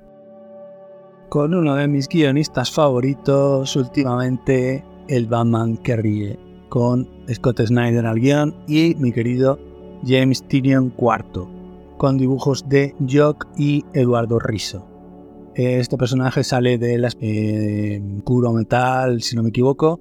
con 1.29 1.55
uno 1.55 1.75
de 1.75 1.87
mis 1.87 2.09
guionistas 2.09 2.71
favoritos 2.71 3.77
últimamente, 3.77 4.85
el 5.09 5.27
Batman 5.27 5.77
que 5.77 5.97
ríe, 5.97 6.39
con 6.69 7.09
Scott 7.33 7.61
Snyder 7.61 8.07
al 8.07 8.19
guion 8.19 8.55
y 8.67 8.95
mi 8.97 9.13
querido 9.13 9.59
James 10.05 10.43
Tynion 10.49 10.93
IV, 10.99 11.56
con 11.97 12.17
dibujos 12.19 12.69
de 12.69 12.95
Jock 13.09 13.47
y 13.57 13.85
Eduardo 13.93 14.39
Riso. 14.39 14.87
Este 15.55 15.97
personaje 15.97 16.45
sale 16.45 16.77
de 16.77 16.99
la 16.99 17.09
eh, 17.21 18.03
Curo 18.25 18.53
Metal, 18.53 19.23
si 19.23 19.37
no 19.37 19.43
me 19.43 19.49
equivoco, 19.49 20.01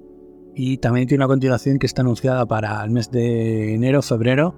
y 0.54 0.78
también 0.78 1.08
tiene 1.08 1.24
una 1.24 1.28
continuación 1.28 1.78
que 1.78 1.86
está 1.86 2.02
anunciada 2.02 2.46
para 2.46 2.84
el 2.84 2.90
mes 2.90 3.10
de 3.10 3.74
enero, 3.74 4.02
febrero. 4.02 4.54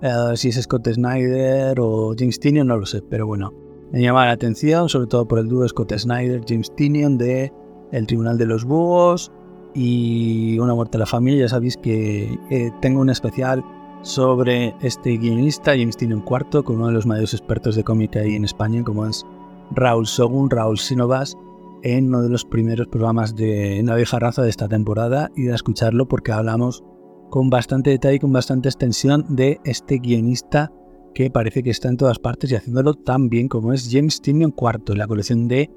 Eh, 0.00 0.36
si 0.36 0.48
es 0.48 0.62
Scott 0.62 0.88
Snyder 0.88 1.78
o 1.80 2.14
James 2.18 2.40
Tinion, 2.40 2.66
no 2.66 2.78
lo 2.78 2.86
sé, 2.86 3.02
pero 3.02 3.26
bueno, 3.26 3.52
me 3.92 4.00
llama 4.00 4.24
la 4.26 4.32
atención, 4.32 4.88
sobre 4.88 5.06
todo 5.06 5.28
por 5.28 5.38
el 5.38 5.48
dúo 5.48 5.68
Scott 5.68 5.92
Snyder, 5.94 6.42
James 6.48 6.74
Tinion 6.74 7.18
de 7.18 7.52
El 7.92 8.06
Tribunal 8.06 8.38
de 8.38 8.46
los 8.46 8.64
Búhos 8.64 9.32
y 9.74 10.58
Una 10.58 10.74
muerte 10.74 10.96
a 10.96 11.00
la 11.00 11.06
familia. 11.06 11.40
Ya 11.42 11.48
sabéis 11.48 11.76
que 11.76 12.38
eh, 12.50 12.70
tengo 12.80 13.00
un 13.00 13.10
especial 13.10 13.62
sobre 14.02 14.74
este 14.80 15.16
guionista, 15.16 15.72
James 15.72 15.96
Tinion 15.96 16.24
IV, 16.28 16.64
con 16.64 16.76
uno 16.76 16.86
de 16.88 16.92
los 16.92 17.06
mayores 17.06 17.34
expertos 17.34 17.76
de 17.76 17.84
cómic 17.84 18.16
ahí 18.16 18.34
en 18.34 18.44
España, 18.44 18.82
como 18.84 19.06
es 19.06 19.24
Raúl 19.72 20.06
Sogun, 20.06 20.50
Raúl 20.50 20.78
Sinovas, 20.78 21.36
en 21.82 22.06
uno 22.06 22.22
de 22.22 22.28
los 22.28 22.44
primeros 22.44 22.88
programas 22.88 23.36
de 23.36 23.82
La 23.84 23.94
vieja 23.94 24.18
raza 24.18 24.42
de 24.42 24.50
esta 24.50 24.68
temporada 24.68 25.30
y 25.36 25.44
de 25.44 25.54
escucharlo 25.54 26.08
porque 26.08 26.32
hablamos 26.32 26.82
con 27.30 27.50
bastante 27.50 27.90
detalle 27.90 28.16
y 28.16 28.20
con 28.20 28.32
bastante 28.32 28.68
extensión 28.68 29.24
de 29.28 29.60
este 29.64 29.98
guionista 29.98 30.72
que 31.14 31.30
parece 31.30 31.62
que 31.62 31.70
está 31.70 31.88
en 31.88 31.96
todas 31.96 32.18
partes 32.18 32.50
y 32.50 32.56
haciéndolo 32.56 32.94
tan 32.94 33.28
bien 33.28 33.48
como 33.48 33.72
es 33.72 33.88
James 33.90 34.20
Tinion 34.20 34.54
IV 34.56 34.96
la 34.96 35.06
colección 35.06 35.48
de 35.48 35.70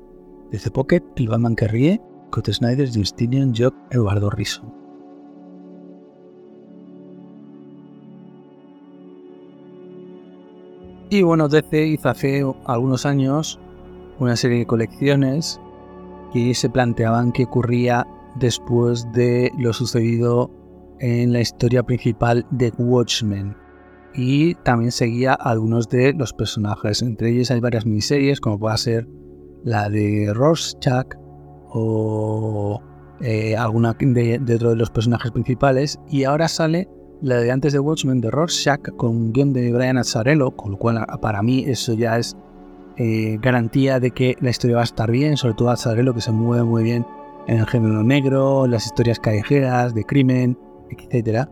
The 0.51 0.71
Pocket, 0.71 1.03
El 1.15 1.29
Batman 1.29 1.55
que 1.55 1.67
ríe, 1.67 2.01
Snyder, 2.51 2.89
James 2.89 3.13
Tinion, 3.13 3.53
Jock, 3.55 3.75
Eduardo 3.91 4.29
Riso. 4.29 4.80
Y 11.13 11.23
bueno, 11.23 11.49
DC 11.49 11.87
hizo 11.87 12.07
hace 12.07 12.41
algunos 12.67 13.05
años 13.05 13.59
una 14.19 14.37
serie 14.37 14.59
de 14.59 14.65
colecciones 14.65 15.59
que 16.31 16.55
se 16.55 16.69
planteaban 16.69 17.33
que 17.33 17.43
ocurría 17.43 18.07
después 18.35 19.05
de 19.11 19.51
lo 19.57 19.73
sucedido 19.73 20.49
en 21.01 21.33
la 21.33 21.41
historia 21.41 21.83
principal 21.83 22.45
de 22.51 22.71
Watchmen. 22.77 23.57
Y 24.13 24.55
también 24.63 24.93
seguía 24.93 25.33
algunos 25.33 25.89
de 25.89 26.13
los 26.13 26.31
personajes. 26.31 27.01
Entre 27.01 27.31
ellos 27.31 27.51
hay 27.51 27.59
varias 27.59 27.85
miniseries, 27.85 28.39
como 28.39 28.57
puede 28.57 28.77
ser 28.77 29.09
la 29.65 29.89
de 29.89 30.31
Rorschach 30.33 31.07
o 31.73 32.81
eh, 33.19 33.57
alguna 33.57 33.97
de, 33.99 34.39
de, 34.39 34.55
otro 34.55 34.69
de 34.69 34.77
los 34.77 34.89
personajes 34.89 35.31
principales. 35.31 35.99
Y 36.09 36.23
ahora 36.23 36.47
sale 36.47 36.87
la 37.21 37.37
de 37.37 37.51
antes 37.51 37.73
de 37.73 37.79
Watchmen 37.79 38.19
de 38.19 38.31
Rorschach 38.31 38.81
con 38.97 39.09
un 39.11 39.33
guion 39.33 39.53
de 39.53 39.71
Brian 39.71 39.97
Azzarello, 39.97 40.51
con 40.51 40.71
lo 40.71 40.77
cual 40.77 41.05
para 41.21 41.41
mí 41.41 41.63
eso 41.67 41.93
ya 41.93 42.17
es 42.17 42.35
eh, 42.97 43.37
garantía 43.41 43.99
de 43.99 44.11
que 44.11 44.35
la 44.41 44.49
historia 44.49 44.77
va 44.77 44.81
a 44.81 44.85
estar 44.85 45.09
bien, 45.11 45.37
sobre 45.37 45.53
todo 45.53 45.69
a 45.69 45.95
lo 45.95 46.13
que 46.13 46.21
se 46.21 46.31
mueve 46.31 46.63
muy 46.63 46.83
bien 46.83 47.05
en 47.47 47.59
el 47.59 47.67
género 47.67 48.03
negro, 48.03 48.67
las 48.67 48.85
historias 48.85 49.19
callejeras, 49.19 49.93
de 49.93 50.03
crimen, 50.03 50.57
etc. 50.89 51.47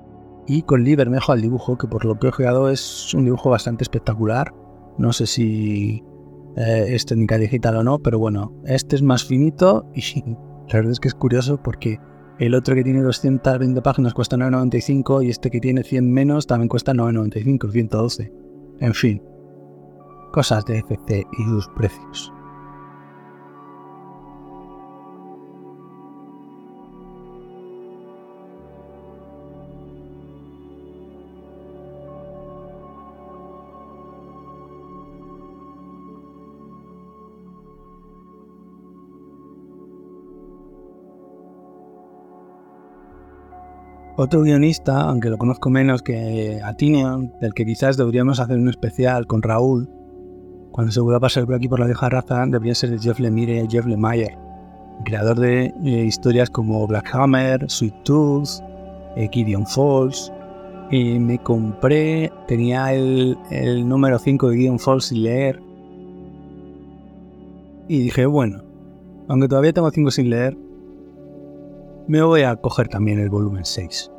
Y 0.47 0.63
con 0.63 0.83
Lee 0.83 0.97
al 1.27 1.41
dibujo, 1.41 1.77
que 1.77 1.87
por 1.87 2.05
lo 2.05 2.19
que 2.19 2.27
he 2.27 2.31
jugado 2.31 2.69
es 2.69 3.13
un 3.13 3.25
dibujo 3.25 3.49
bastante 3.49 3.83
espectacular. 3.83 4.53
No 4.97 5.13
sé 5.13 5.27
si 5.27 6.03
eh, 6.57 6.85
es 6.89 7.05
técnica 7.05 7.37
digital 7.37 7.77
o 7.77 7.83
no, 7.83 7.99
pero 7.99 8.19
bueno, 8.19 8.53
este 8.65 8.95
es 8.95 9.01
más 9.01 9.23
finito 9.23 9.85
y 9.93 10.21
la 10.67 10.73
verdad 10.73 10.91
es 10.91 10.99
que 10.99 11.07
es 11.07 11.15
curioso 11.15 11.61
porque 11.61 11.99
el 12.39 12.55
otro 12.55 12.73
que 12.73 12.83
tiene 12.83 13.01
220 13.01 13.81
páginas 13.81 14.13
cuesta 14.13 14.37
9,95 14.37 15.25
y 15.25 15.29
este 15.29 15.51
que 15.51 15.59
tiene 15.59 15.83
100 15.83 16.11
menos 16.11 16.47
también 16.47 16.69
cuesta 16.69 16.93
9,95, 16.93 17.71
112. 17.71 18.33
En 18.79 18.93
fin, 18.93 19.21
cosas 20.31 20.65
de 20.65 20.79
FC 20.79 21.25
y 21.37 21.43
sus 21.43 21.67
precios. 21.69 22.33
Otro 44.21 44.41
guionista, 44.41 45.03
aunque 45.03 45.29
lo 45.29 45.37
conozco 45.37 45.69
menos 45.69 46.01
que 46.01 46.59
a 46.61 46.73
Tinian, 46.73 47.31
del 47.39 47.53
que 47.53 47.65
quizás 47.65 47.95
deberíamos 47.95 48.41
hacer 48.41 48.57
un 48.57 48.67
especial 48.67 49.25
con 49.27 49.41
Raúl, 49.41 49.89
cuando 50.71 50.91
se 50.91 50.99
vuelva 50.99 51.19
a 51.19 51.21
pasar 51.21 51.45
por 51.45 51.55
aquí 51.55 51.69
por 51.69 51.79
la 51.79 51.85
vieja 51.85 52.09
raza, 52.09 52.45
debería 52.45 52.75
ser 52.75 52.99
Jeff 52.99 53.17
Lemire 53.17 53.63
y 53.63 53.67
Jeff 53.69 53.85
Lemire, 53.85 54.37
creador 55.05 55.39
de 55.39 55.73
eh, 55.85 56.03
historias 56.03 56.49
como 56.49 56.85
Black 56.85 57.15
Hammer, 57.15 57.63
Sweet 57.69 58.03
Tooth, 58.03 58.61
eh, 59.15 59.29
Gideon 59.31 59.65
Falls. 59.65 60.33
Y 60.91 61.17
me 61.17 61.37
compré, 61.37 62.29
tenía 62.45 62.93
el, 62.93 63.37
el 63.51 63.87
número 63.87 64.19
5 64.19 64.49
de 64.49 64.57
Gideon 64.57 64.79
Falls 64.79 65.05
sin 65.05 65.23
leer. 65.23 65.61
Y 67.87 67.99
dije, 67.99 68.25
bueno, 68.25 68.63
aunque 69.29 69.47
todavía 69.47 69.71
tengo 69.71 69.89
5 69.89 70.11
sin 70.11 70.29
leer, 70.29 70.57
me 72.09 72.23
voy 72.23 72.41
a 72.41 72.55
coger 72.55 72.87
también 72.87 73.19
el 73.19 73.29
volumen 73.29 73.63
6. 73.63 74.11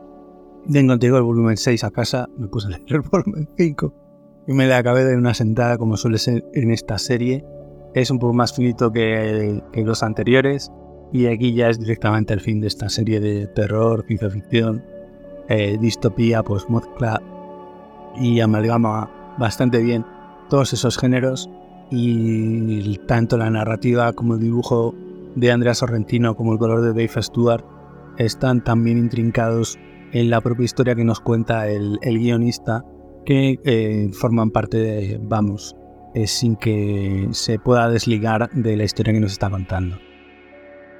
Vengo 0.67 0.93
contigo 0.93 1.17
el 1.17 1.25
volumen 1.25 1.57
6 1.57 1.83
a 1.83 1.91
casa, 1.91 2.29
me 2.39 2.47
puse 2.47 2.69
a 2.69 2.71
leer 2.71 2.85
el 2.89 3.01
volumen 3.01 3.49
5 3.57 3.95
y 4.47 4.53
me 4.53 4.69
la 4.69 4.79
acabé 4.79 5.05
de 5.05 5.17
una 5.17 5.35
sentada 5.35 5.77
como 5.77 5.97
suele 5.97 6.19
ser 6.19 6.45
en 6.55 6.71
esta 6.71 6.99
serie. 6.99 7.45
Es 7.95 8.13
un 8.13 8.21
poco 8.21 8.33
más 8.33 8.55
finito 8.55 8.93
que, 8.93 9.61
los 9.75 10.05
anteriores 10.05 10.71
y 11.13 11.27
aquí 11.27 11.53
ya 11.53 11.69
es 11.69 11.81
directamente 11.81 12.33
el 12.33 12.41
fin 12.41 12.61
de 12.61 12.69
esta 12.69 12.89
serie 12.89 13.19
de 13.19 13.49
terror, 13.49 14.05
ciencia 14.07 14.31
ficción, 14.31 14.85
eh, 15.49 15.77
distopía, 15.81 16.45
pues 16.45 16.71
mezcla 16.71 17.21
y 18.15 18.39
amalgama 18.39 19.11
bastante 19.37 19.79
bien 19.83 20.07
todos 20.49 20.73
esos 20.73 20.97
géneros 20.97 21.51
y 21.91 22.99
tanto 23.09 23.37
la 23.37 23.51
narrativa 23.51 24.13
como 24.13 24.35
el 24.35 24.41
dibujo 24.41 24.95
de 25.35 25.51
Andrea 25.51 25.75
Sorrentino 25.75 26.37
como 26.37 26.53
el 26.53 26.59
color 26.61 26.83
de 26.83 26.91
Dave 26.91 27.21
Stewart 27.21 27.80
están 28.19 28.63
también 28.63 28.99
intrincados 28.99 29.79
en 30.13 30.31
la 30.31 30.41
propia 30.41 30.65
historia 30.65 30.95
que 30.95 31.05
nos 31.05 31.21
cuenta 31.21 31.69
el, 31.69 31.99
guionista, 32.03 32.85
que 33.25 33.59
eh, 33.65 34.11
forman 34.13 34.51
parte 34.51 34.79
de, 34.79 35.21
vamos, 35.23 35.77
eh, 36.15 36.27
sin 36.27 36.57
que 36.57 37.29
se 37.31 37.59
pueda 37.59 37.89
desligar 37.89 38.51
de 38.51 38.77
la 38.77 38.85
historia 38.85 39.13
que 39.13 39.21
nos 39.21 39.33
está 39.33 39.49
contando. 39.49 39.97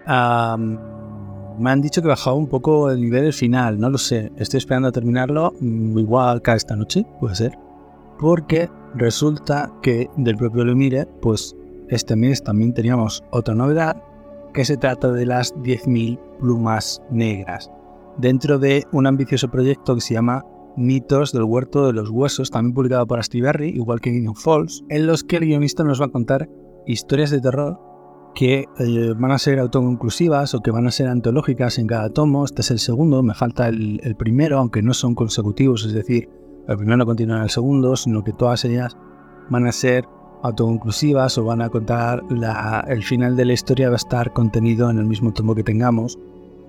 me 0.07 1.71
han 1.71 1.81
dicho 1.81 2.01
que 2.01 2.09
bajado 2.09 2.37
un 2.37 2.49
poco 2.49 2.91
el 2.91 3.01
nivel 3.01 3.25
del 3.25 3.33
final, 3.33 3.79
no 3.79 3.91
lo 3.91 3.99
sé, 3.99 4.31
estoy 4.37 4.59
esperando 4.59 4.89
a 4.89 4.93
terminarlo, 4.93 5.53
mm, 5.61 5.99
igual 5.99 6.43
cada 6.43 6.57
esta 6.57 6.77
noche, 6.77 7.05
puede 7.19 7.35
ser, 7.35 7.59
porque 8.19 8.69
resulta 8.95 9.73
que 9.83 10.09
del 10.17 10.37
propio 10.37 10.65
Lumire, 10.65 11.07
pues 11.21 11.57
este 11.89 12.15
mes 12.15 12.43
también 12.43 12.73
teníamos 12.73 13.25
otra 13.31 13.55
novedad, 13.55 13.97
que 14.53 14.65
se 14.65 14.77
trata 14.77 15.13
de 15.13 15.27
las 15.27 15.55
10.000 15.57 16.19
plumas 16.39 17.03
negras, 17.11 17.71
dentro 18.19 18.59
de 18.59 18.87
un 18.93 19.07
ambicioso 19.07 19.51
proyecto 19.51 19.95
que 19.95 20.01
se 20.01 20.15
llama 20.15 20.45
Mitos 20.77 21.33
del 21.33 21.45
Huerto 21.45 21.87
de 21.87 21.93
los 21.93 22.11
Huesos, 22.11 22.51
también 22.51 22.75
publicado 22.75 23.07
por 23.07 23.19
Astiberri, 23.19 23.69
igual 23.71 24.01
que 24.01 24.11
Gideon 24.11 24.37
Falls, 24.37 24.85
en 24.89 25.07
los 25.07 25.25
que 25.25 25.37
el 25.37 25.47
guionista 25.47 25.85
nos 25.85 26.01
va 26.01 26.07
a 26.07 26.11
contar 26.11 26.49
historias 26.87 27.31
de 27.31 27.41
terror 27.41 27.79
que 28.35 28.67
eh, 28.79 29.15
van 29.17 29.33
a 29.33 29.39
ser 29.39 29.59
autoconclusivas 29.59 30.55
o 30.55 30.61
que 30.61 30.71
van 30.71 30.87
a 30.87 30.93
ser 30.93 31.09
antológicas 31.09 31.79
en 31.79 31.89
cada 31.89 32.11
tomo. 32.11 32.45
Este 32.45 32.63
es 32.63 32.71
el 32.71 32.79
segundo, 32.79 33.23
me 33.23 33.35
falta 33.35 33.69
el, 33.69 34.01
el 34.05 34.15
primero, 34.15 34.59
aunque 34.59 34.83
no 34.83 34.95
son 34.95 35.15
consecutivos, 35.15 35.85
es 35.85 35.93
decir, 35.93 36.29
el 36.69 36.77
primero 36.77 37.05
continúa 37.05 37.39
en 37.39 37.43
el 37.43 37.51
segundo, 37.51 37.97
sino 37.97 38.23
que 38.23 38.33
todas 38.33 38.65
ellas 38.65 38.97
van 39.49 39.67
a 39.67 39.73
ser 39.73 40.05
autoconclusivas 40.43 41.37
o 41.39 41.45
van 41.45 41.63
a 41.63 41.69
contar 41.69 42.23
el 42.89 43.03
final 43.03 43.37
de 43.37 43.45
la 43.45 43.53
historia 43.53 43.89
va 43.89 43.95
a 43.95 43.97
estar 43.97 44.33
contenido 44.33 44.91
en 44.91 44.99
el 44.99 45.07
mismo 45.07 45.33
tomo 45.33 45.55
que 45.55 45.63
tengamos. 45.63 46.19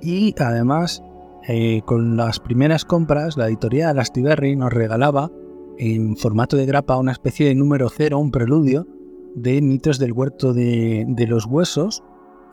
Y 0.02 0.34
además, 0.40 1.04
eh, 1.48 1.82
con 1.86 2.18
las 2.18 2.40
primeras 2.40 2.86
compras, 2.86 3.38
la 3.38 3.48
editorial 3.48 4.00
Astiberri 4.00 4.56
nos 4.56 4.74
regalaba 4.74 5.32
en 5.78 6.16
formato 6.18 6.58
de 6.58 6.66
grapa 6.66 6.98
una 6.98 7.12
especie 7.12 7.48
de 7.48 7.56
número 7.56 7.90
cero, 7.90 8.20
un 8.20 8.32
preludio 8.32 8.88
de 9.36 9.62
mitos 9.62 9.98
del 10.00 10.12
huerto 10.12 10.54
de, 10.54 11.06
los 11.28 11.46
huesos 11.46 12.04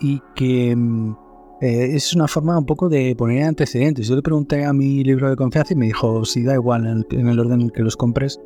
y 0.00 0.20
que 0.36 0.74
mm, 0.76 1.16
eh, 1.60 1.96
es 1.96 2.14
una 2.14 2.28
forma 2.28 2.56
un 2.56 2.66
poco 2.66 2.88
de 2.88 3.14
poner 3.16 3.44
antecedentes. 3.44 4.06
Yo 4.06 4.16
le 4.16 4.22
pregunté 4.22 4.64
a 4.64 4.72
mi 4.72 5.02
libro 5.02 5.28
de 5.28 5.36
confianza 5.36 5.74
y 5.74 5.76
me 5.76 5.86
dijo, 5.86 6.24
si 6.24 6.44
da 6.44 6.54
igual 6.54 6.86
en 6.86 6.98
el, 6.98 7.06
en 7.18 7.28
el 7.28 7.40
orden 7.40 7.62
en 7.62 7.70
que 7.70 7.82
los 7.82 7.96
compres, 7.96 8.40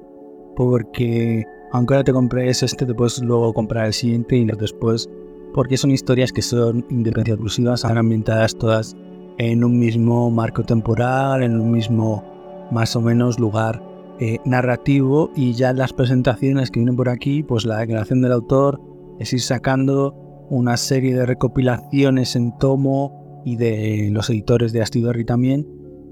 porque 0.56 1.44
aunque 1.72 1.94
ahora 1.94 2.04
te 2.04 2.12
compres 2.12 2.62
este, 2.62 2.87
te 2.87 2.94
puedes 2.94 3.20
luego 3.22 3.52
comprar 3.52 3.87
el 3.87 3.92
siguiente 3.92 4.37
y 4.37 4.44
después, 4.44 5.08
porque 5.54 5.76
son 5.76 5.90
historias 5.90 6.32
que 6.32 6.42
son 6.42 6.85
independientes 6.90 7.35
exclusivas, 7.35 7.82
están 7.82 7.98
ambientadas 7.98 8.54
todas 8.56 8.96
en 9.38 9.64
un 9.64 9.78
mismo 9.78 10.30
marco 10.30 10.62
temporal, 10.62 11.42
en 11.42 11.58
un 11.58 11.70
mismo 11.70 12.68
más 12.70 12.94
o 12.94 13.00
menos 13.00 13.38
lugar 13.38 13.82
eh, 14.20 14.38
narrativo 14.44 15.30
y 15.35 15.54
ya 15.54 15.72
las 15.72 15.92
presentaciones 15.92 16.70
que 16.70 16.80
vienen 16.80 16.96
por 16.96 17.08
aquí, 17.08 17.42
pues 17.42 17.64
la 17.64 17.78
declaración 17.78 18.20
del 18.20 18.32
autor 18.32 18.80
es 19.18 19.32
ir 19.32 19.40
sacando 19.40 20.14
una 20.50 20.76
serie 20.76 21.14
de 21.14 21.24
recopilaciones 21.24 22.37
en 22.37 22.56
tomo 22.58 23.42
y 23.44 23.56
de 23.56 24.11
los 24.12 24.28
editores 24.28 24.72
de 24.72 24.82
Astidorri 24.82 25.24
también 25.24 25.66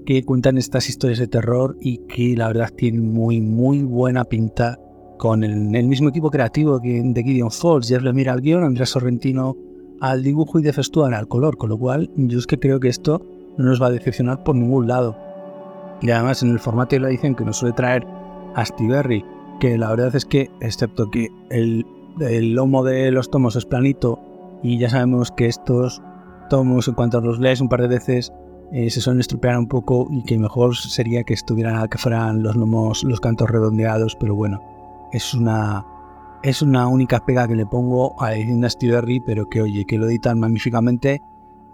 que 0.05 0.23
cuentan 0.23 0.57
estas 0.57 0.89
historias 0.89 1.19
de 1.19 1.27
terror 1.27 1.77
y 1.79 1.99
que 2.07 2.35
la 2.35 2.47
verdad 2.47 2.71
tienen 2.75 3.13
muy 3.13 3.39
muy 3.39 3.83
buena 3.83 4.25
pinta 4.25 4.79
con 5.21 5.43
el, 5.43 5.85
mismo 5.85 6.09
equipo 6.09 6.31
creativo 6.31 6.79
de 6.79 7.23
Gideon 7.23 7.51
Falls, 7.51 7.87
Jeff 7.87 8.01
Lemire 8.01 8.31
al 8.31 8.41
guion, 8.41 8.63
Andrés 8.63 8.89
Sorrentino 8.89 9.55
al 9.99 10.23
dibujo 10.23 10.57
y 10.57 10.63
de 10.63 10.73
Festuan 10.73 11.13
al 11.13 11.27
color, 11.27 11.57
con 11.57 11.69
lo 11.69 11.77
cual 11.77 12.09
yo 12.15 12.39
es 12.39 12.47
que 12.47 12.57
creo 12.57 12.79
que 12.79 12.87
esto 12.87 13.23
no 13.55 13.65
nos 13.65 13.79
va 13.79 13.85
a 13.85 13.91
decepcionar 13.91 14.43
por 14.43 14.55
ningún 14.55 14.87
lado. 14.87 15.15
Y 16.01 16.09
además 16.09 16.41
en 16.41 16.49
el 16.49 16.59
formato 16.59 16.95
de 16.95 17.01
la 17.01 17.09
que 17.15 17.45
nos 17.45 17.57
suele 17.57 17.75
traer 17.75 18.03
Astiberri, 18.55 19.23
que 19.59 19.77
la 19.77 19.91
verdad 19.91 20.15
es 20.15 20.25
que, 20.25 20.49
excepto 20.59 21.11
que 21.11 21.27
el, 21.51 21.85
lomo 22.55 22.83
de 22.83 23.11
los 23.11 23.29
tomos 23.29 23.55
es 23.55 23.65
planito 23.65 24.17
y 24.63 24.79
ya 24.79 24.89
sabemos 24.89 25.29
que 25.29 25.45
estos 25.45 26.01
tomos, 26.49 26.87
en 26.87 26.95
cuanto 26.95 27.21
los 27.21 27.39
lees 27.39 27.61
un 27.61 27.69
par 27.69 27.83
de 27.83 27.89
veces, 27.89 28.33
eh, 28.71 28.89
se 28.89 28.99
suelen 29.01 29.19
estropear 29.19 29.55
un 29.59 29.67
poco 29.67 30.07
y 30.09 30.23
que 30.23 30.39
mejor 30.39 30.75
sería 30.75 31.23
que 31.23 31.35
estuvieran, 31.35 31.87
que 31.89 31.99
fueran 31.99 32.41
los 32.41 32.55
lomos, 32.55 33.03
los 33.03 33.19
cantos 33.19 33.51
redondeados, 33.51 34.15
pero 34.15 34.33
bueno, 34.33 34.80
es 35.11 35.33
una, 35.33 35.85
es 36.43 36.61
una 36.61 36.87
única 36.87 37.19
pega 37.25 37.47
que 37.47 37.55
le 37.55 37.65
pongo 37.65 38.21
a 38.21 38.31
de 38.31 38.65
Astiberri, 38.65 39.19
pero 39.19 39.47
que 39.47 39.61
oye, 39.61 39.85
que 39.85 39.97
lo 39.97 40.07
editan 40.07 40.39
magníficamente 40.39 41.21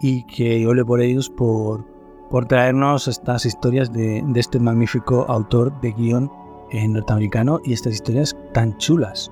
y 0.00 0.24
que 0.24 0.66
ole 0.66 0.84
por 0.84 1.00
ellos 1.00 1.30
por, 1.30 1.84
por 2.30 2.46
traernos 2.46 3.08
estas 3.08 3.46
historias 3.46 3.92
de, 3.92 4.24
este 4.34 4.58
magnífico 4.58 5.24
autor 5.28 5.80
de 5.80 5.92
guion 5.92 6.30
eh, 6.70 6.86
norteamericano 6.86 7.60
y 7.64 7.72
estas 7.72 7.94
historias 7.94 8.36
tan 8.52 8.76
chulas. 8.78 9.30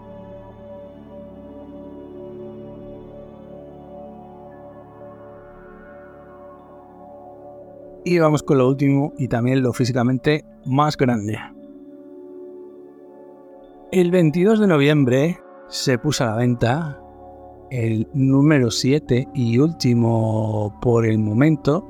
Y 8.04 8.20
vamos 8.20 8.44
con 8.44 8.58
lo 8.58 8.68
último 8.68 9.12
y 9.18 9.26
también 9.26 9.62
lo 9.62 9.72
físicamente 9.72 10.44
más 10.64 10.96
grande. 10.96 11.55
El 13.92 14.10
22 14.10 14.58
de 14.58 14.66
noviembre 14.66 15.38
se 15.68 15.96
puso 15.96 16.24
a 16.24 16.28
la 16.28 16.36
venta 16.36 17.00
el 17.70 18.08
número 18.14 18.72
7 18.72 19.28
y 19.32 19.58
último 19.58 20.76
por 20.82 21.06
el 21.06 21.18
momento 21.18 21.86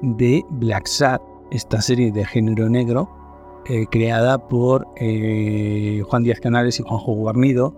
de 0.00 0.42
Black 0.48 0.86
Sad, 0.86 1.20
esta 1.50 1.82
serie 1.82 2.10
de 2.12 2.24
género 2.24 2.70
negro 2.70 3.10
eh, 3.66 3.84
creada 3.90 4.38
por 4.38 4.88
eh, 4.96 6.02
Juan 6.08 6.22
Díaz 6.22 6.40
Canales 6.40 6.80
y 6.80 6.82
Juanjo 6.82 7.12
Guarnido, 7.12 7.74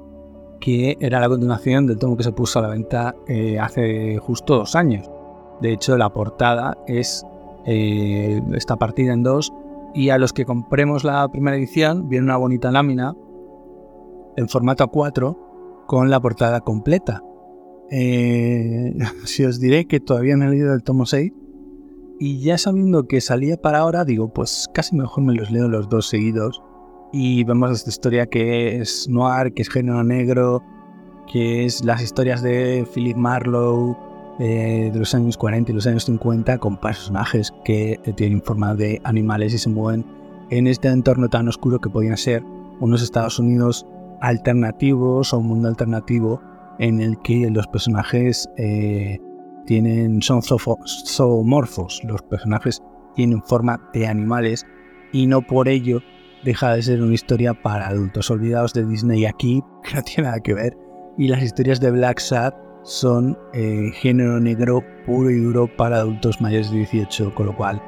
que 0.61 0.96
era 1.00 1.18
la 1.18 1.29
continuación 1.29 1.88
del 1.88 1.98
tomo 1.98 2.16
que 2.16 2.22
se 2.22 2.33
puso 2.33 2.61
a 2.61 2.62
la 2.62 2.68
venta 2.68 3.16
eh, 3.26 3.59
hace 3.59 4.18
justo 4.18 4.59
dos 4.59 4.76
años. 4.76 5.11
De 5.61 5.72
hecho, 5.72 5.96
la 5.96 6.11
portada 6.11 6.79
es 6.87 7.26
está 7.64 8.76
partida 8.76 9.12
en 9.12 9.24
dos 9.24 9.52
y 9.92 10.11
a 10.11 10.18
los 10.18 10.33
que 10.33 10.44
compremos 10.44 11.02
la 11.02 11.26
primera 11.26 11.57
edición 11.57 12.09
viene 12.09 12.26
una 12.26 12.37
bonita 12.37 12.70
lámina 12.70 13.16
en 14.37 14.49
formato 14.49 14.85
A4 14.85 15.85
con 15.87 16.11
la 16.11 16.20
portada 16.20 16.61
completa. 16.61 17.22
Eh, 17.90 18.96
si 19.25 19.44
os 19.44 19.61
diré 19.61 19.87
que 19.87 20.01
todavía 20.01 20.37
no 20.37 20.46
he 20.46 20.51
leído 20.51 20.75
el 20.75 20.83
tomo 20.83 21.07
6 21.07 21.33
y 22.18 22.40
ya 22.40 22.59
sabiendo 22.59 23.07
que 23.07 23.20
salía 23.20 23.57
para 23.57 23.79
ahora, 23.79 24.05
digo, 24.05 24.33
pues 24.33 24.68
casi 24.72 24.96
mejor 24.96 25.25
me 25.25 25.35
los 25.35 25.51
leo 25.51 25.68
los 25.68 25.88
dos 25.88 26.09
seguidos 26.09 26.62
y 27.12 27.44
vemos 27.44 27.70
esta 27.70 27.90
historia 27.90 28.27
que 28.27 28.81
es 28.81 29.09
noir, 29.09 29.53
que 29.53 29.62
es 29.62 29.68
género 29.68 30.03
negro, 30.03 30.62
que 31.31 31.64
es 31.64 31.85
las 31.85 32.03
historias 32.03 32.42
de 32.42 32.87
Philip 32.92 33.16
Marlowe 33.16 33.96
eh, 34.38 34.90
de 34.92 34.99
los 34.99 35.14
años 35.14 35.37
40 35.37 35.70
y 35.70 35.75
los 35.75 35.87
años 35.87 36.05
50 36.05 36.59
con 36.59 36.79
personajes 36.79 37.53
que 37.64 38.01
tienen 38.16 38.42
forma 38.42 38.75
de 38.75 39.01
animales 39.05 39.55
y 39.55 39.59
se 39.59 39.68
mueven 39.68 40.05
en 40.51 40.66
este 40.66 40.88
entorno 40.88 41.29
tan 41.29 41.49
oscuro 41.49 41.81
que 41.81 41.90
podían 41.90 42.16
ser 42.16 42.44
unos 42.81 43.03
Estados 43.03 43.38
Unidos 43.38 43.87
alternativos 44.20 45.33
o 45.33 45.38
un 45.38 45.48
mundo 45.48 45.68
alternativo 45.68 46.40
en 46.79 47.00
el 47.00 47.18
que 47.22 47.48
los 47.50 47.66
personajes 47.66 48.48
eh, 48.57 49.18
tienen, 49.66 50.22
son 50.22 50.42
zoomorfos, 50.42 52.02
los 52.05 52.22
personajes 52.22 52.83
tienen 53.14 53.42
forma 53.42 53.81
de 53.92 54.07
animales 54.07 54.66
y 55.12 55.26
no 55.26 55.42
por 55.42 55.68
ello 55.68 56.00
deja 56.44 56.74
de 56.74 56.83
ser 56.83 57.02
una 57.02 57.14
historia 57.14 57.55
para 57.55 57.88
adultos. 57.88 58.31
Olvidados 58.31 58.72
de 58.72 58.87
Disney 58.87 59.26
aquí, 59.26 59.62
que 59.83 59.94
no 59.94 60.02
tiene 60.02 60.29
nada 60.29 60.40
que 60.40 60.55
ver. 60.55 60.76
Y 61.18 61.29
las 61.29 61.42
historias 61.42 61.81
de 61.81 61.90
Black 61.90 62.20
Sad 62.20 62.55
son 62.85 63.37
eh, 63.52 63.90
género 63.94 64.38
negro 64.38 64.85
puro 65.07 65.31
y 65.31 65.40
duro 65.40 65.66
para 65.76 65.96
adultos 65.96 66.40
mayores 66.40 66.70
de 66.70 66.79
18, 66.79 67.35
con 67.35 67.46
lo 67.46 67.57
cual 67.57 67.83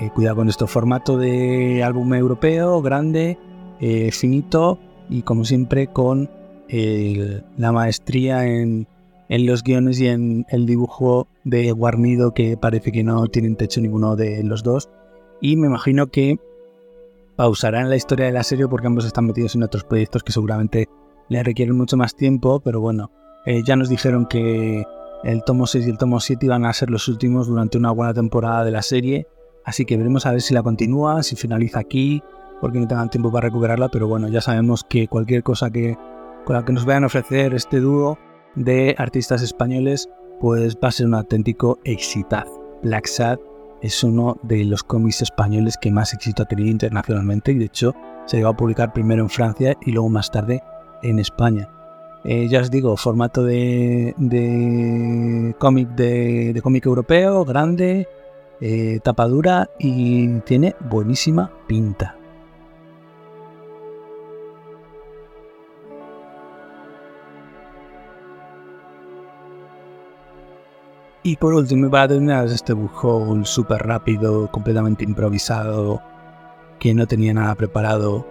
eh, 0.00 0.10
cuidado 0.10 0.36
con 0.36 0.48
esto. 0.48 0.66
Formato 0.66 1.16
de 1.16 1.82
álbum 1.84 2.12
europeo, 2.14 2.82
grande, 2.82 3.38
eh, 3.80 4.10
finito 4.10 4.78
y 5.12 5.22
como 5.22 5.44
siempre 5.44 5.86
con 5.88 6.30
la 7.58 7.70
maestría 7.70 8.46
en, 8.46 8.86
en, 9.28 9.46
los 9.46 9.62
guiones 9.62 10.00
y 10.00 10.08
en 10.08 10.46
el 10.48 10.64
dibujo 10.64 11.28
de 11.44 11.70
Guarnido 11.70 12.32
que 12.32 12.56
parece 12.56 12.92
que 12.92 13.04
no 13.04 13.26
tienen 13.26 13.56
techo 13.56 13.82
ninguno 13.82 14.16
de 14.16 14.42
los 14.42 14.62
dos. 14.62 14.88
Y 15.42 15.56
me 15.56 15.66
imagino 15.66 16.06
que 16.06 16.38
pausarán 17.36 17.90
la 17.90 17.96
historia 17.96 18.26
de 18.26 18.32
la 18.32 18.42
serie 18.42 18.68
porque 18.68 18.86
ambos 18.86 19.04
están 19.04 19.26
metidos 19.26 19.54
en 19.54 19.64
otros 19.64 19.84
proyectos 19.84 20.22
que 20.22 20.32
seguramente 20.32 20.88
le 21.28 21.42
requieren 21.42 21.76
mucho 21.76 21.98
más 21.98 22.14
tiempo, 22.14 22.60
pero 22.60 22.80
bueno, 22.80 23.10
eh, 23.44 23.62
ya 23.66 23.76
nos 23.76 23.90
dijeron 23.90 24.26
que 24.26 24.84
el 25.24 25.44
tomo 25.44 25.66
6 25.66 25.86
y 25.86 25.90
el 25.90 25.98
tomo 25.98 26.20
7 26.20 26.46
iban 26.46 26.64
a 26.64 26.72
ser 26.72 26.88
los 26.88 27.06
últimos 27.08 27.48
durante 27.48 27.76
una 27.76 27.90
buena 27.90 28.14
temporada 28.14 28.64
de 28.64 28.70
la 28.70 28.82
serie, 28.82 29.26
así 29.64 29.84
que 29.84 29.96
veremos 29.96 30.24
a 30.24 30.32
ver 30.32 30.40
si 30.40 30.54
la 30.54 30.62
continúa, 30.62 31.22
si 31.22 31.36
finaliza 31.36 31.80
aquí, 31.80 32.22
porque 32.62 32.78
no 32.78 32.86
tengan 32.86 33.10
tiempo 33.10 33.32
para 33.32 33.48
recuperarla, 33.48 33.88
pero 33.88 34.06
bueno, 34.06 34.28
ya 34.28 34.40
sabemos 34.40 34.84
que 34.84 35.08
cualquier 35.08 35.42
cosa 35.42 35.68
que 35.68 35.98
con 36.44 36.54
la 36.54 36.64
que 36.64 36.72
nos 36.72 36.84
vayan 36.84 37.02
a 37.02 37.08
ofrecer 37.08 37.54
este 37.54 37.80
dúo 37.80 38.18
de 38.54 38.94
artistas 38.98 39.42
españoles, 39.42 40.08
pues 40.40 40.76
va 40.76 40.88
a 40.88 40.92
ser 40.92 41.06
un 41.06 41.14
auténtico 41.14 41.80
exitazo. 41.82 42.78
Black 42.84 43.06
Sad 43.06 43.40
es 43.80 44.04
uno 44.04 44.38
de 44.44 44.64
los 44.64 44.84
cómics 44.84 45.22
españoles 45.22 45.76
que 45.76 45.90
más 45.90 46.14
éxito 46.14 46.44
ha 46.44 46.46
tenido 46.46 46.70
internacionalmente 46.70 47.50
y 47.50 47.58
de 47.58 47.64
hecho 47.64 47.96
se 48.26 48.36
llegó 48.36 48.50
a 48.50 48.56
publicar 48.56 48.92
primero 48.92 49.22
en 49.22 49.28
Francia 49.28 49.76
y 49.84 49.90
luego 49.90 50.08
más 50.08 50.30
tarde 50.30 50.62
en 51.02 51.18
España. 51.18 51.68
Eh, 52.22 52.46
ya 52.46 52.60
os 52.60 52.70
digo, 52.70 52.96
formato 52.96 53.42
de, 53.42 54.14
cómic 55.58 55.88
de, 55.96 56.60
cómic 56.62 56.86
europeo, 56.86 57.44
grande, 57.44 58.06
eh, 58.60 59.00
tapadura 59.02 59.68
y 59.80 60.28
tiene 60.40 60.76
buenísima 60.88 61.50
pinta. 61.66 62.21
Y 71.24 71.36
por 71.36 71.54
último, 71.54 71.88
para 71.88 72.08
terminar, 72.08 72.46
este 72.46 72.72
bujón 72.72 73.46
súper 73.46 73.86
rápido, 73.86 74.50
completamente 74.50 75.04
improvisado, 75.04 76.02
que 76.80 76.94
no 76.94 77.06
tenía 77.06 77.32
nada 77.32 77.54
preparado. 77.54 78.26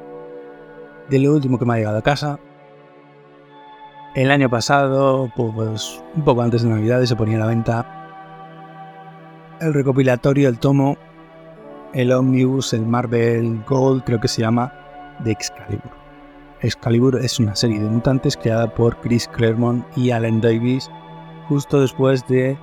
De 1.10 1.20
lo 1.20 1.34
último 1.34 1.58
que 1.58 1.66
me 1.66 1.74
ha 1.74 1.78
llegado 1.78 1.98
a 1.98 2.02
casa, 2.02 2.38
el 4.14 4.30
año 4.30 4.50
pasado, 4.50 5.32
pues 5.38 6.04
un 6.16 6.24
poco 6.24 6.42
antes 6.42 6.64
de 6.64 6.70
Navidad, 6.70 7.02
se 7.04 7.16
ponía 7.16 7.38
a 7.38 7.40
la 7.40 7.46
venta 7.46 7.98
el 9.62 9.74
recopilatorio, 9.74 10.50
el 10.50 10.60
tomo, 10.60 10.98
el 11.94 12.12
Omnibus, 12.12 12.74
el 12.74 12.86
Marvel 12.86 13.64
Gold, 13.70 14.04
creo 14.04 14.20
que 14.20 14.28
se 14.28 14.42
llama, 14.42 14.74
de 15.20 15.32
Excalibur. 15.32 15.92
Excalibur 16.60 17.20
es 17.24 17.40
una 17.40 17.56
serie 17.56 17.80
de 17.80 17.90
mutantes 17.90 18.36
creada 18.36 18.74
por 18.74 19.00
Chris 19.00 19.30
Claremont 19.30 19.86
y 19.96 20.12
Alan 20.12 20.42
Davis 20.42 20.90
justo 21.48 21.80
después 21.80 22.28
de 22.28 22.58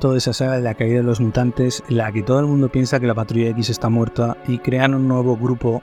toda 0.00 0.18
esa 0.18 0.32
saga 0.32 0.56
de 0.56 0.62
la 0.62 0.74
caída 0.74 0.96
de 0.96 1.02
los 1.02 1.20
mutantes, 1.20 1.82
en 1.88 1.98
la 1.98 2.12
que 2.12 2.22
todo 2.22 2.40
el 2.40 2.46
mundo 2.46 2.68
piensa 2.68 3.00
que 3.00 3.06
la 3.06 3.14
Patrulla 3.14 3.50
X 3.50 3.70
está 3.70 3.88
muerta 3.88 4.36
y 4.46 4.58
crean 4.58 4.94
un 4.94 5.08
nuevo 5.08 5.36
grupo 5.36 5.82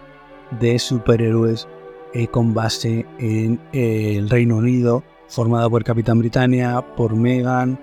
de 0.59 0.77
superhéroes 0.79 1.67
eh, 2.13 2.27
con 2.27 2.53
base 2.53 3.05
en 3.19 3.59
eh, 3.71 4.15
el 4.17 4.29
Reino 4.29 4.57
Unido 4.57 5.03
formada 5.27 5.69
por 5.69 5.83
Capitán 5.83 6.19
Britannia, 6.19 6.81
por 6.97 7.15
Megan, 7.15 7.79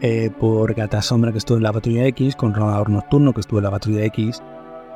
eh, 0.00 0.30
por 0.38 0.74
Gata 0.74 1.00
Sombra 1.00 1.30
que 1.30 1.38
estuvo 1.38 1.58
en 1.58 1.62
la 1.62 1.72
Patrulla 1.72 2.06
X, 2.06 2.34
con 2.34 2.54
Ronador 2.54 2.90
Nocturno 2.90 3.32
que 3.32 3.40
estuvo 3.40 3.60
en 3.60 3.64
la 3.64 3.70
Patrulla 3.70 4.04
X, 4.06 4.42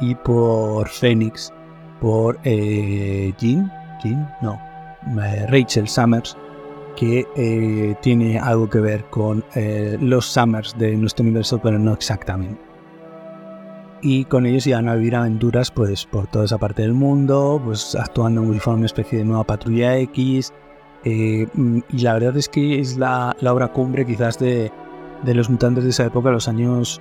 y 0.00 0.16
por 0.16 0.88
Phoenix, 0.88 1.52
por 2.00 2.42
Jean, 2.42 3.70
Jean, 4.02 4.34
no, 4.42 4.58
Rachel 5.48 5.86
Summers, 5.86 6.36
que 6.96 7.96
tiene 8.02 8.38
algo 8.38 8.68
que 8.68 8.80
ver 8.80 9.04
con 9.10 9.44
los 10.00 10.26
Summers 10.26 10.76
de 10.78 10.96
nuestro 10.96 11.24
universo, 11.24 11.60
pero 11.62 11.78
no 11.78 11.92
exactamente. 11.92 12.60
Y 14.04 14.24
con 14.24 14.46
ellos 14.46 14.66
iban 14.66 14.88
a 14.88 14.96
vivir 14.96 15.14
aventuras 15.14 15.70
pues, 15.70 16.06
por 16.06 16.26
toda 16.26 16.44
esa 16.46 16.58
parte 16.58 16.82
del 16.82 16.92
mundo, 16.92 17.60
pues 17.64 17.94
actuando 17.94 18.42
en 18.42 18.60
una 18.66 18.86
especie 18.86 19.18
de 19.18 19.24
nueva 19.24 19.44
Patrulla 19.44 19.96
X, 19.98 20.52
eh, 21.04 21.46
y 21.88 21.98
la 21.98 22.14
verdad 22.14 22.36
es 22.36 22.48
que 22.48 22.78
es 22.78 22.96
la, 22.96 23.34
obra 23.42 23.68
cumbre 23.68 24.06
quizás 24.06 24.38
de, 24.38 24.70
los 25.24 25.50
mutantes 25.50 25.84
de 25.84 25.90
esa 25.90 26.06
época, 26.06 26.30
los 26.30 26.48
años 26.48 27.00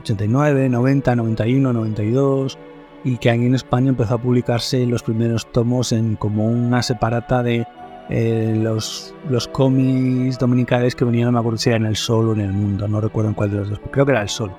89, 0.00 0.68
90, 0.68 1.16
91, 1.16 1.72
92, 1.72 2.58
y 3.04 3.18
que 3.18 3.30
aquí 3.30 3.44
en 3.44 3.54
España 3.54 3.90
empezó 3.90 4.14
a 4.14 4.18
publicarse 4.18 4.86
los 4.86 5.02
primeros 5.02 5.50
tomos 5.52 5.92
en 5.92 6.16
como 6.16 6.46
una 6.46 6.82
separata 6.82 7.42
de 7.42 7.66
eh, 8.10 8.54
los, 8.56 9.14
los 9.28 9.48
cómics 9.48 10.38
dominicales 10.38 10.94
que 10.94 11.04
venían, 11.04 11.26
no 11.26 11.32
me 11.32 11.38
acuerdo 11.38 11.58
si 11.58 11.70
era 11.70 11.76
en 11.76 11.86
El 11.86 11.96
Sol 11.96 12.28
o 12.28 12.32
en 12.32 12.40
El 12.40 12.52
Mundo, 12.52 12.86
no 12.88 13.00
recuerdo 13.00 13.30
en 13.30 13.34
cuál 13.34 13.50
de 13.50 13.56
los 13.58 13.70
dos, 13.70 13.80
creo 13.90 14.04
que 14.04 14.12
era 14.12 14.22
El 14.22 14.28
Sol. 14.28 14.52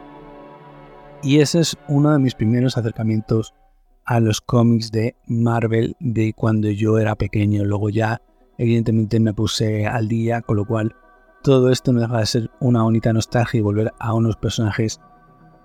Y 1.22 1.40
ese 1.40 1.60
es 1.60 1.78
uno 1.88 2.12
de 2.12 2.20
mis 2.20 2.36
primeros 2.36 2.78
acercamientos 2.78 3.54
a 4.06 4.20
los 4.20 4.42
cómics 4.42 4.92
de 4.92 5.16
Marvel 5.26 5.96
de 6.00 6.34
cuando 6.34 6.70
yo 6.70 7.00
era 7.00 7.16
pequeño. 7.16 7.64
Luego 7.66 7.90
ya 7.90 8.22
evidentemente 8.58 9.20
me 9.20 9.34
puse 9.34 9.88
al 9.88 10.08
día, 10.08 10.42
con 10.42 10.58
lo 10.58 10.66
cual 10.66 10.96
todo 11.44 11.72
esto 11.72 11.94
no 11.94 12.02
deja 12.02 12.20
de 12.20 12.26
ser 12.26 12.52
una 12.60 12.84
bonita 12.84 13.12
nostalgia 13.12 13.58
y 13.58 13.62
volver 13.62 13.92
a 14.00 14.14
unos 14.14 14.36
personajes 14.38 15.00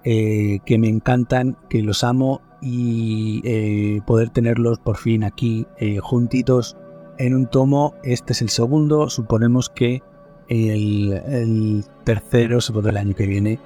eh, 0.05 0.61
que 0.65 0.79
me 0.79 0.89
encantan, 0.89 1.59
que 1.69 1.83
los 1.83 2.05
amo 2.05 2.41
y 2.63 3.43
eh, 3.45 4.01
poder 4.07 4.31
tenerlos 4.31 4.79
por 4.79 4.97
fin 4.97 5.25
aquí 5.25 5.67
eh, 5.79 5.99
juntitos 5.99 6.77
en 7.21 7.35
un 7.35 7.47
tomo. 7.47 7.95
Este 8.03 8.33
es 8.33 8.43
el 8.43 8.49
segundo, 8.49 9.09
suponemos 9.11 9.69
que 9.69 10.03
el, 10.49 11.85
tercero 12.05 12.61
se 12.61 12.73
podrá 12.73 12.91
el 12.91 12.97
año 12.97 13.15
que 13.15 13.27
viene. 13.27 13.59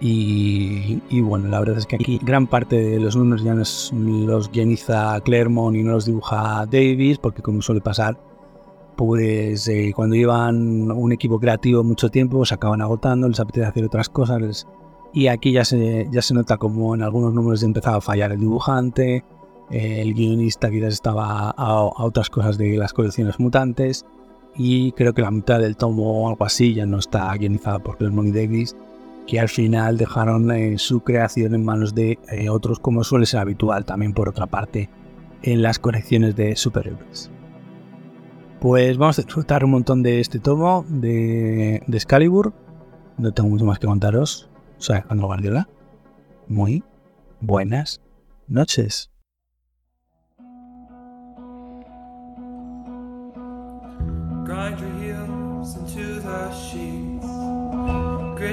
Y, 0.00 1.00
y, 1.10 1.20
bueno, 1.20 1.46
la 1.48 1.60
verdad 1.60 1.78
es 1.78 1.86
que 1.86 1.94
aquí 1.94 2.18
gran 2.24 2.48
parte 2.48 2.76
de 2.76 2.98
los 2.98 3.14
números 3.14 3.44
ya 3.44 3.54
los 3.54 4.50
guioniza 4.50 5.20
Claremont 5.20 5.76
y 5.76 5.84
no 5.84 5.92
los 5.92 6.06
dibuja 6.06 6.66
Davis, 6.66 7.18
porque 7.18 7.40
como 7.40 7.62
suele 7.62 7.80
pasar, 7.80 8.18
pues 8.96 9.68
eh, 9.68 9.92
cuando 9.94 10.16
llevan 10.16 10.90
un 10.90 11.12
equipo 11.12 11.38
creativo 11.38 11.84
mucho 11.84 12.10
tiempo 12.10 12.44
se 12.44 12.54
acaban 12.54 12.82
agotando, 12.82 13.28
les 13.28 13.38
apetece 13.38 13.66
hacer 13.66 13.84
otras 13.84 14.08
cosas 14.08 14.66
y 15.12 15.28
aquí 15.28 15.52
ya 15.52 15.64
se, 15.64 16.08
ya 16.10 16.22
se 16.22 16.34
nota 16.34 16.56
como 16.56 16.94
en 16.94 17.02
algunos 17.02 17.32
números 17.32 17.62
empezaba 17.62 17.98
a 17.98 18.00
fallar 18.00 18.32
el 18.32 18.40
dibujante, 18.40 19.24
el 19.72 20.14
guionista 20.14 20.70
quizás 20.70 20.94
estaba 20.94 21.50
a, 21.50 21.82
otras 21.82 22.28
cosas 22.30 22.58
de 22.58 22.76
las 22.76 22.92
colecciones 22.92 23.40
mutantes 23.40 24.04
y 24.54 24.92
creo 24.92 25.14
que 25.14 25.22
la 25.22 25.30
mitad 25.30 25.60
del 25.60 25.76
tomo 25.76 26.22
o 26.24 26.28
algo 26.28 26.44
así 26.44 26.74
ya 26.74 26.84
no 26.84 26.98
está 26.98 27.34
guionizada 27.34 27.78
por 27.78 27.96
Claremont 27.96 28.28
y 28.28 28.32
Davis 28.32 28.76
que 29.26 29.40
al 29.40 29.48
final 29.48 29.96
dejaron 29.96 30.50
eh, 30.50 30.78
su 30.78 31.00
creación 31.00 31.54
en 31.54 31.64
manos 31.64 31.94
de 31.94 32.18
eh, 32.30 32.48
otros 32.48 32.78
como 32.78 33.04
suele 33.04 33.26
ser 33.26 33.40
habitual 33.40 33.84
también 33.84 34.12
por 34.12 34.28
otra 34.28 34.46
parte 34.46 34.90
en 35.42 35.62
las 35.62 35.78
colecciones 35.78 36.36
de 36.36 36.56
superhéroes. 36.56 37.30
Pues 38.60 38.96
vamos 38.96 39.18
a 39.18 39.22
disfrutar 39.22 39.64
un 39.64 39.72
montón 39.72 40.02
de 40.02 40.20
este 40.20 40.38
tomo 40.38 40.84
de, 40.88 41.82
de 41.86 41.96
Excalibur. 41.96 42.52
No 43.18 43.32
tengo 43.32 43.48
mucho 43.48 43.64
más 43.64 43.78
que 43.78 43.88
contaros. 43.88 44.48
Soy 44.78 44.96
Alejandro 44.96 45.26
Guardiola. 45.26 45.68
Muy 46.46 46.84
buenas 47.40 48.00
noches. 48.46 49.11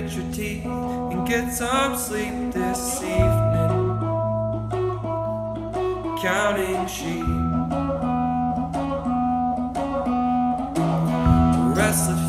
Grit 0.02 0.12
your 0.14 0.32
teeth 0.32 0.66
and 0.66 1.28
get 1.28 1.52
some 1.52 1.98
sleep 1.98 2.54
this 2.54 3.02
evening. 3.04 3.98
Counting 6.22 6.88
sheep. 6.88 7.26
Restless 11.76 12.29